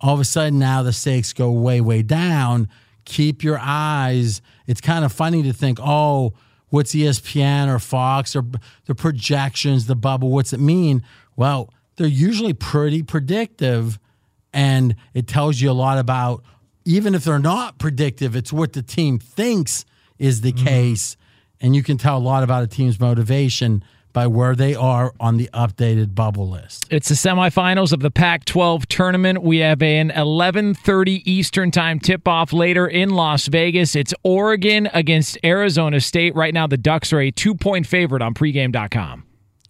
all 0.00 0.14
of 0.14 0.20
a 0.20 0.24
sudden 0.24 0.58
now 0.58 0.82
the 0.82 0.92
stakes 0.92 1.32
go 1.32 1.50
way 1.50 1.80
way 1.80 2.02
down 2.02 2.68
keep 3.04 3.42
your 3.42 3.58
eyes 3.60 4.40
it's 4.66 4.80
kind 4.80 5.04
of 5.04 5.12
funny 5.12 5.42
to 5.42 5.52
think 5.52 5.78
oh 5.82 6.32
what's 6.68 6.94
espn 6.94 7.66
or 7.68 7.78
fox 7.80 8.36
or 8.36 8.44
the 8.84 8.94
projections 8.94 9.86
the 9.86 9.96
bubble 9.96 10.30
what's 10.30 10.52
it 10.52 10.60
mean 10.60 11.02
well 11.34 11.72
they're 11.96 12.06
usually 12.06 12.52
pretty 12.52 13.02
predictive 13.02 13.98
and 14.52 14.94
it 15.14 15.26
tells 15.26 15.60
you 15.60 15.68
a 15.70 15.72
lot 15.72 15.98
about 15.98 16.44
even 16.88 17.14
if 17.14 17.24
they're 17.24 17.38
not 17.38 17.78
predictive 17.78 18.34
it's 18.34 18.52
what 18.52 18.72
the 18.72 18.82
team 18.82 19.18
thinks 19.18 19.84
is 20.18 20.40
the 20.40 20.52
mm-hmm. 20.52 20.66
case 20.66 21.16
and 21.60 21.76
you 21.76 21.82
can 21.82 21.98
tell 21.98 22.16
a 22.16 22.20
lot 22.20 22.42
about 22.42 22.62
a 22.62 22.66
team's 22.66 22.98
motivation 22.98 23.82
by 24.12 24.26
where 24.26 24.54
they 24.54 24.74
are 24.74 25.12
on 25.20 25.36
the 25.36 25.48
updated 25.52 26.14
bubble 26.14 26.48
list. 26.48 26.86
It's 26.90 27.08
the 27.08 27.14
semifinals 27.14 27.92
of 27.92 28.00
the 28.00 28.10
Pac-12 28.10 28.86
tournament. 28.86 29.42
We 29.42 29.58
have 29.58 29.82
an 29.82 30.10
11:30 30.10 31.22
Eastern 31.24 31.70
Time 31.70 32.00
tip-off 32.00 32.52
later 32.52 32.86
in 32.86 33.10
Las 33.10 33.46
Vegas. 33.46 33.94
It's 33.94 34.14
Oregon 34.22 34.88
against 34.92 35.38
Arizona 35.44 36.00
State. 36.00 36.34
Right 36.34 36.54
now, 36.54 36.66
the 36.66 36.78
Ducks 36.78 37.12
are 37.12 37.20
a 37.20 37.30
two-point 37.30 37.86
favorite 37.86 38.22
on 38.22 38.34
pregame.com. 38.34 39.27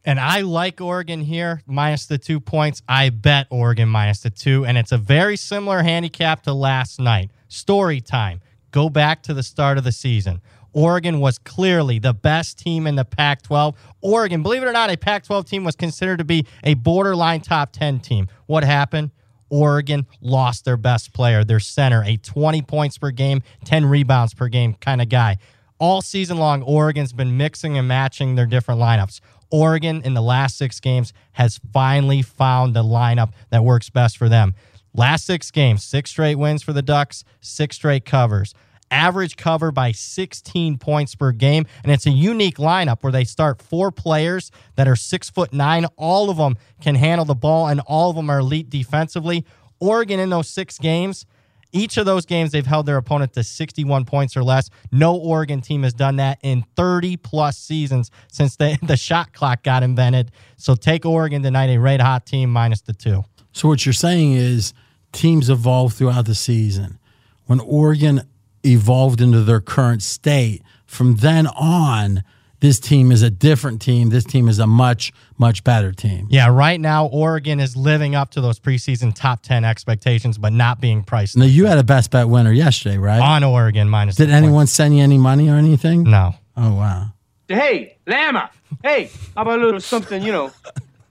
And 0.09 0.18
I 0.18 0.40
like 0.40 0.81
Oregon 0.81 1.21
here, 1.21 1.61
minus 1.66 2.07
the 2.07 2.16
two 2.16 2.40
points. 2.40 2.81
I 2.88 3.11
bet 3.11 3.47
Oregon 3.51 3.90
minus 3.90 4.21
the 4.21 4.31
two. 4.31 4.64
And 4.64 4.79
it's 4.79 4.90
a 4.90 4.97
very 4.97 5.37
similar 5.37 5.83
handicap 5.83 6.44
to 6.44 6.55
last 6.55 6.99
night. 6.99 7.31
Story 7.49 8.01
time. 8.01 8.40
Go 8.71 8.88
back 8.88 9.23
to 9.25 9.35
the 9.35 9.42
start 9.42 9.77
of 9.77 9.85
the 9.85 9.92
season. 9.92 10.40
Oregon 10.73 11.21
was 11.21 11.37
clearly 11.37 11.99
the 11.99 12.14
best 12.14 12.59
team 12.59 12.87
in 12.87 12.94
the 12.94 13.05
Pac 13.05 13.42
12. 13.42 13.75
Oregon, 14.01 14.42
believe 14.42 14.62
it 14.62 14.66
or 14.66 14.73
not, 14.73 14.90
a 14.90 14.97
Pac 14.97 15.25
12 15.25 15.44
team 15.44 15.62
was 15.62 15.77
considered 15.77 16.16
to 16.21 16.25
be 16.25 16.47
a 16.64 16.73
borderline 16.73 17.42
top 17.42 17.73
10 17.73 18.01
team. 18.01 18.29
What 18.47 18.64
happened? 18.64 19.11
Oregon 19.51 20.07
lost 20.23 20.64
their 20.64 20.79
best 20.79 21.12
player, 21.12 21.44
their 21.44 21.61
center, 21.61 22.03
a 22.07 22.16
20 22.16 22.62
points 22.62 22.97
per 22.97 23.11
game, 23.11 23.42
10 23.66 23.85
rebounds 23.85 24.33
per 24.33 24.49
game 24.49 24.73
kind 24.81 25.03
of 25.03 25.11
guy. 25.11 25.37
All 25.81 26.03
season 26.03 26.38
long, 26.38 26.62
Oregon's 26.62 27.12
been 27.12 27.37
mixing 27.37 27.79
and 27.79 27.87
matching 27.87 28.35
their 28.35 28.47
different 28.47 28.81
lineups. 28.81 29.21
Oregon 29.50 30.02
in 30.04 30.14
the 30.14 30.22
last 30.22 30.56
six 30.56 30.80
games 30.80 31.12
has 31.32 31.61
finally 31.72 32.22
found 32.22 32.74
the 32.74 32.82
lineup 32.82 33.32
that 33.50 33.64
works 33.64 33.90
best 33.90 34.16
for 34.16 34.28
them. 34.28 34.54
Last 34.94 35.26
six 35.26 35.50
games, 35.50 35.84
six 35.84 36.11
straight 36.11 36.37
wins 36.37 36.62
for 36.62 36.72
the 36.72 36.82
Ducks, 36.82 37.24
six 37.40 37.76
straight 37.76 38.04
covers. 38.04 38.54
Average 38.90 39.37
cover 39.37 39.70
by 39.70 39.92
16 39.92 40.78
points 40.78 41.14
per 41.14 41.32
game. 41.32 41.66
And 41.82 41.92
it's 41.92 42.06
a 42.06 42.11
unique 42.11 42.56
lineup 42.56 43.02
where 43.02 43.12
they 43.12 43.24
start 43.24 43.61
four 43.61 43.92
players 43.92 44.50
that 44.76 44.88
are 44.88 44.96
six 44.96 45.28
foot 45.28 45.52
nine. 45.52 45.84
All 45.96 46.30
of 46.30 46.38
them 46.38 46.56
can 46.80 46.94
handle 46.94 47.26
the 47.26 47.34
ball, 47.34 47.68
and 47.68 47.80
all 47.80 48.11
of 48.11 48.16
them 48.16 48.30
are 48.30 48.38
elite 48.38 48.70
defensively. 48.70 49.44
Oregon 49.78 50.18
in 50.18 50.30
those 50.30 50.48
six 50.48 50.78
games, 50.78 51.26
each 51.72 51.96
of 51.96 52.07
those 52.07 52.24
games, 52.24 52.52
they've 52.52 52.66
held 52.66 52.87
their 52.87 52.96
opponent 52.96 53.33
to 53.35 53.44
61 53.44 54.04
points 54.04 54.37
or 54.37 54.42
less. 54.42 54.70
No 54.90 55.16
Oregon 55.16 55.61
team 55.61 55.83
has 55.83 55.92
done 55.92 56.16
that 56.16 56.38
in 56.42 56.64
30 56.76 57.16
plus 57.18 57.59
seasons 57.59 58.11
since 58.31 58.57
the, 58.57 58.78
the 58.83 58.96
shot 58.96 59.33
clock 59.33 59.62
got 59.62 59.83
invented. 59.83 60.31
So 60.57 60.74
take 60.74 61.04
Oregon 61.04 61.42
tonight, 61.42 61.66
a 61.66 61.78
red 61.78 62.00
hot 62.00 62.26
team, 62.26 62.50
minus 62.50 62.81
the 62.81 62.92
two. 62.92 63.24
So 63.52 63.68
what 63.68 63.85
you're 63.85 63.92
saying 63.92 64.35
is 64.35 64.72
teams 65.12 65.50
evolve 65.50 65.94
throughout 65.94 66.26
the 66.26 66.35
season. 66.35 66.98
When 67.46 67.61
Oregon 67.61 68.22
evolved 68.64 69.20
into 69.20 69.42
their 69.42 69.61
current 69.61 70.02
state, 70.02 70.62
from 70.87 71.16
then 71.16 71.46
on, 71.46 72.22
this 72.61 72.81
team 72.81 73.12
is 73.12 73.23
a 73.23 73.31
different 73.31 73.81
team. 73.81 74.09
This 74.11 74.25
team 74.25 74.49
is 74.49 74.59
a 74.59 74.66
much, 74.66 75.12
much 75.38 75.62
better 75.64 75.92
team. 75.92 76.27
Yeah, 76.31 76.49
right 76.49 76.81
now, 76.81 77.07
Oregon 77.07 77.61
is 77.61 77.77
living 77.77 78.14
up 78.14 78.31
to 78.33 78.40
those 78.40 78.59
preseason 78.59 79.14
top 79.14 79.42
10 79.42 79.64
expectations, 79.64 80.38
but 80.38 80.53
not 80.53 80.81
being 80.81 81.03
priced. 81.05 81.37
Now, 81.37 81.44
you 81.44 81.66
had 81.66 81.79
a 81.79 81.85
best 81.85 82.11
bet 82.11 82.29
winner 82.29 82.53
yesterday, 82.53 82.99
right? 82.99 83.21
On 83.21 83.44
Oregon, 83.44 83.88
minus 83.88 84.16
Did 84.16 84.31
anyone 84.31 84.66
send 84.66 84.97
you 84.97 85.03
any 85.03 85.18
money 85.18 85.49
or 85.49 85.55
anything? 85.55 86.03
No. 86.05 86.35
Oh, 86.57 86.75
wow. 86.75 87.07
Hey, 87.47 87.97
Lama. 88.07 88.51
Hey, 88.83 89.11
how 89.37 89.42
about 89.42 89.61
a 89.61 89.64
little 89.64 89.81
something, 89.81 90.23
you 90.23 90.33
know, 90.33 90.51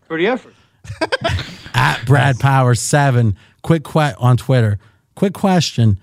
for 0.07 0.17
the 0.17 0.27
effort? 0.27 0.53
At 1.73 2.05
Brad 2.05 2.39
Power 2.39 2.75
7, 2.75 3.35
quick 3.61 3.83
que- 3.83 4.15
on 4.19 4.37
Twitter. 4.37 4.79
Quick 5.15 5.33
question. 5.33 5.99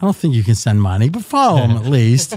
I 0.00 0.04
don't 0.04 0.16
think 0.16 0.34
you 0.34 0.44
can 0.44 0.54
send 0.54 0.80
money, 0.82 1.08
but 1.08 1.24
follow 1.24 1.58
him 1.58 1.70
at 1.76 1.84
least. 1.90 2.36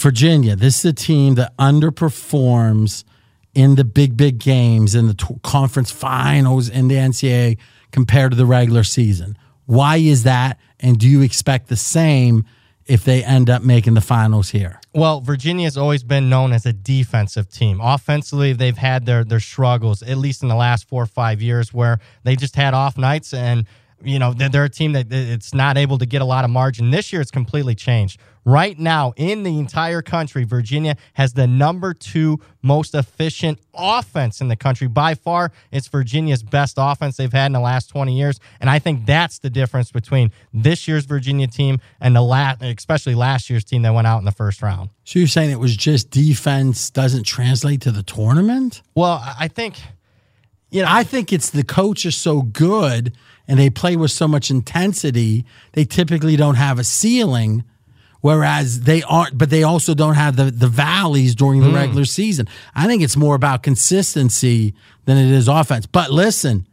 Virginia, 0.00 0.56
this 0.56 0.78
is 0.78 0.84
a 0.84 0.92
team 0.92 1.34
that 1.34 1.56
underperforms 1.56 3.04
in 3.54 3.74
the 3.74 3.84
big, 3.84 4.16
big 4.16 4.38
games, 4.38 4.94
in 4.94 5.08
the 5.08 5.14
t- 5.14 5.34
conference 5.42 5.90
finals, 5.90 6.68
in 6.68 6.88
the 6.88 6.94
NCAA 6.94 7.58
compared 7.90 8.30
to 8.30 8.36
the 8.36 8.46
regular 8.46 8.84
season. 8.84 9.36
Why 9.66 9.96
is 9.96 10.22
that? 10.22 10.58
And 10.80 10.98
do 10.98 11.08
you 11.08 11.22
expect 11.22 11.68
the 11.68 11.76
same 11.76 12.44
if 12.86 13.04
they 13.04 13.22
end 13.22 13.50
up 13.50 13.62
making 13.62 13.94
the 13.94 14.00
finals 14.00 14.50
here? 14.50 14.80
Well, 14.94 15.20
Virginia's 15.20 15.76
always 15.76 16.02
been 16.02 16.28
known 16.28 16.52
as 16.52 16.64
a 16.64 16.72
defensive 16.72 17.50
team. 17.50 17.80
Offensively, 17.82 18.52
they've 18.52 18.78
had 18.78 19.04
their 19.04 19.24
their 19.24 19.40
struggles, 19.40 20.02
at 20.02 20.16
least 20.16 20.42
in 20.42 20.48
the 20.48 20.54
last 20.54 20.88
four 20.88 21.02
or 21.02 21.06
five 21.06 21.42
years, 21.42 21.74
where 21.74 21.98
they 22.24 22.36
just 22.36 22.56
had 22.56 22.74
off 22.74 22.96
nights 22.96 23.34
and 23.34 23.66
you 24.02 24.18
know 24.18 24.32
they're, 24.32 24.48
they're 24.48 24.64
a 24.64 24.70
team 24.70 24.92
that 24.92 25.12
it's 25.12 25.54
not 25.54 25.76
able 25.76 25.98
to 25.98 26.06
get 26.06 26.22
a 26.22 26.24
lot 26.24 26.44
of 26.44 26.50
margin. 26.50 26.90
This 26.90 27.12
year, 27.12 27.20
it's 27.20 27.30
completely 27.30 27.74
changed. 27.74 28.20
Right 28.48 28.78
now, 28.78 29.12
in 29.16 29.42
the 29.42 29.58
entire 29.58 30.00
country, 30.00 30.44
Virginia 30.44 30.96
has 31.12 31.34
the 31.34 31.46
number 31.46 31.92
two 31.92 32.40
most 32.62 32.94
efficient 32.94 33.58
offense 33.74 34.40
in 34.40 34.48
the 34.48 34.56
country. 34.56 34.88
By 34.88 35.16
far, 35.16 35.52
it's 35.70 35.86
Virginia's 35.88 36.42
best 36.42 36.76
offense 36.78 37.18
they've 37.18 37.30
had 37.30 37.44
in 37.44 37.52
the 37.52 37.60
last 37.60 37.88
20 37.90 38.16
years. 38.16 38.40
And 38.58 38.70
I 38.70 38.78
think 38.78 39.04
that's 39.04 39.38
the 39.40 39.50
difference 39.50 39.92
between 39.92 40.32
this 40.54 40.88
year's 40.88 41.04
Virginia 41.04 41.46
team 41.46 41.78
and 42.00 42.16
the 42.16 42.22
last, 42.22 42.62
especially 42.62 43.14
last 43.14 43.50
year's 43.50 43.64
team 43.64 43.82
that 43.82 43.92
went 43.92 44.06
out 44.06 44.18
in 44.20 44.24
the 44.24 44.32
first 44.32 44.62
round. 44.62 44.88
So 45.04 45.18
you're 45.18 45.28
saying 45.28 45.50
it 45.50 45.60
was 45.60 45.76
just 45.76 46.10
defense 46.10 46.88
doesn't 46.88 47.24
translate 47.24 47.82
to 47.82 47.90
the 47.90 48.02
tournament? 48.02 48.80
Well, 48.94 49.22
I 49.38 49.48
think, 49.48 49.76
you 50.70 50.82
know, 50.82 50.88
I 50.90 51.02
think 51.04 51.32
it's 51.32 51.50
the 51.50 51.64
coach 51.64 52.04
is 52.06 52.16
so 52.16 52.42
good 52.42 53.12
and 53.46 53.58
they 53.58 53.70
play 53.70 53.96
with 53.96 54.10
so 54.10 54.28
much 54.28 54.50
intensity, 54.50 55.44
they 55.72 55.84
typically 55.84 56.36
don't 56.36 56.56
have 56.56 56.78
a 56.78 56.84
ceiling. 56.84 57.64
Whereas 58.20 58.80
they 58.80 59.02
aren't, 59.04 59.38
but 59.38 59.48
they 59.48 59.62
also 59.62 59.94
don't 59.94 60.14
have 60.16 60.34
the, 60.34 60.50
the 60.50 60.66
valleys 60.66 61.36
during 61.36 61.60
the 61.60 61.68
Mm. 61.68 61.74
regular 61.76 62.04
season. 62.04 62.48
I 62.74 62.86
think 62.88 63.00
it's 63.00 63.16
more 63.16 63.36
about 63.36 63.62
consistency 63.62 64.74
than 65.04 65.16
it 65.16 65.30
is 65.30 65.46
offense. 65.46 65.86
But 65.86 66.10
listen, 66.10 66.66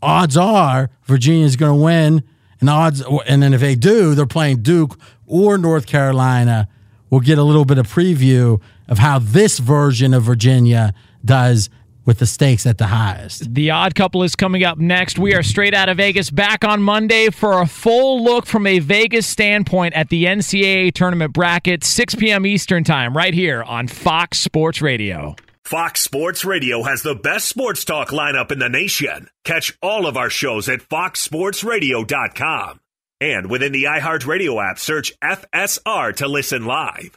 odds 0.00 0.36
are 0.36 0.90
Virginia's 1.04 1.56
going 1.56 1.76
to 1.76 1.84
win, 1.84 2.22
and 2.60 2.70
odds, 2.70 3.02
and 3.26 3.42
then 3.42 3.52
if 3.52 3.60
they 3.60 3.74
do, 3.74 4.14
they're 4.14 4.24
playing 4.24 4.62
Duke 4.62 4.96
or 5.26 5.58
North 5.58 5.86
Carolina. 5.86 6.68
We'll 7.10 7.20
get 7.20 7.38
a 7.38 7.42
little 7.42 7.64
bit 7.64 7.78
of 7.78 7.88
preview 7.92 8.60
of 8.88 8.98
how 8.98 9.18
this 9.18 9.58
version 9.58 10.14
of 10.14 10.22
Virginia 10.22 10.94
does 11.24 11.70
with 12.04 12.18
the 12.18 12.26
stakes 12.26 12.66
at 12.66 12.78
the 12.78 12.88
highest. 12.88 13.54
The 13.54 13.70
odd 13.70 13.94
couple 13.94 14.22
is 14.22 14.36
coming 14.36 14.64
up 14.64 14.78
next. 14.78 15.18
We 15.18 15.34
are 15.34 15.42
straight 15.42 15.74
out 15.74 15.88
of 15.88 15.96
Vegas 15.96 16.30
back 16.30 16.64
on 16.64 16.82
Monday 16.82 17.30
for 17.30 17.60
a 17.60 17.66
full 17.66 18.22
look 18.22 18.46
from 18.46 18.66
a 18.66 18.78
Vegas 18.78 19.26
standpoint 19.26 19.94
at 19.94 20.08
the 20.08 20.24
NCAA 20.24 20.92
tournament 20.92 21.32
bracket, 21.32 21.84
6 21.84 22.14
p.m. 22.16 22.46
Eastern 22.46 22.84
Time, 22.84 23.16
right 23.16 23.34
here 23.34 23.62
on 23.62 23.88
Fox 23.88 24.38
Sports 24.38 24.82
Radio. 24.82 25.36
Fox 25.64 26.02
Sports 26.02 26.44
Radio 26.44 26.82
has 26.82 27.02
the 27.02 27.14
best 27.14 27.48
sports 27.48 27.86
talk 27.86 28.10
lineup 28.10 28.52
in 28.52 28.58
the 28.58 28.68
nation. 28.68 29.28
Catch 29.44 29.78
all 29.80 30.06
of 30.06 30.16
our 30.16 30.28
shows 30.28 30.68
at 30.68 30.80
foxsportsradio.com. 30.80 32.80
And 33.20 33.48
within 33.48 33.72
the 33.72 33.84
iHeartRadio 33.84 34.62
app, 34.62 34.78
search 34.78 35.18
FSR 35.20 36.16
to 36.16 36.28
listen 36.28 36.66
live. 36.66 37.16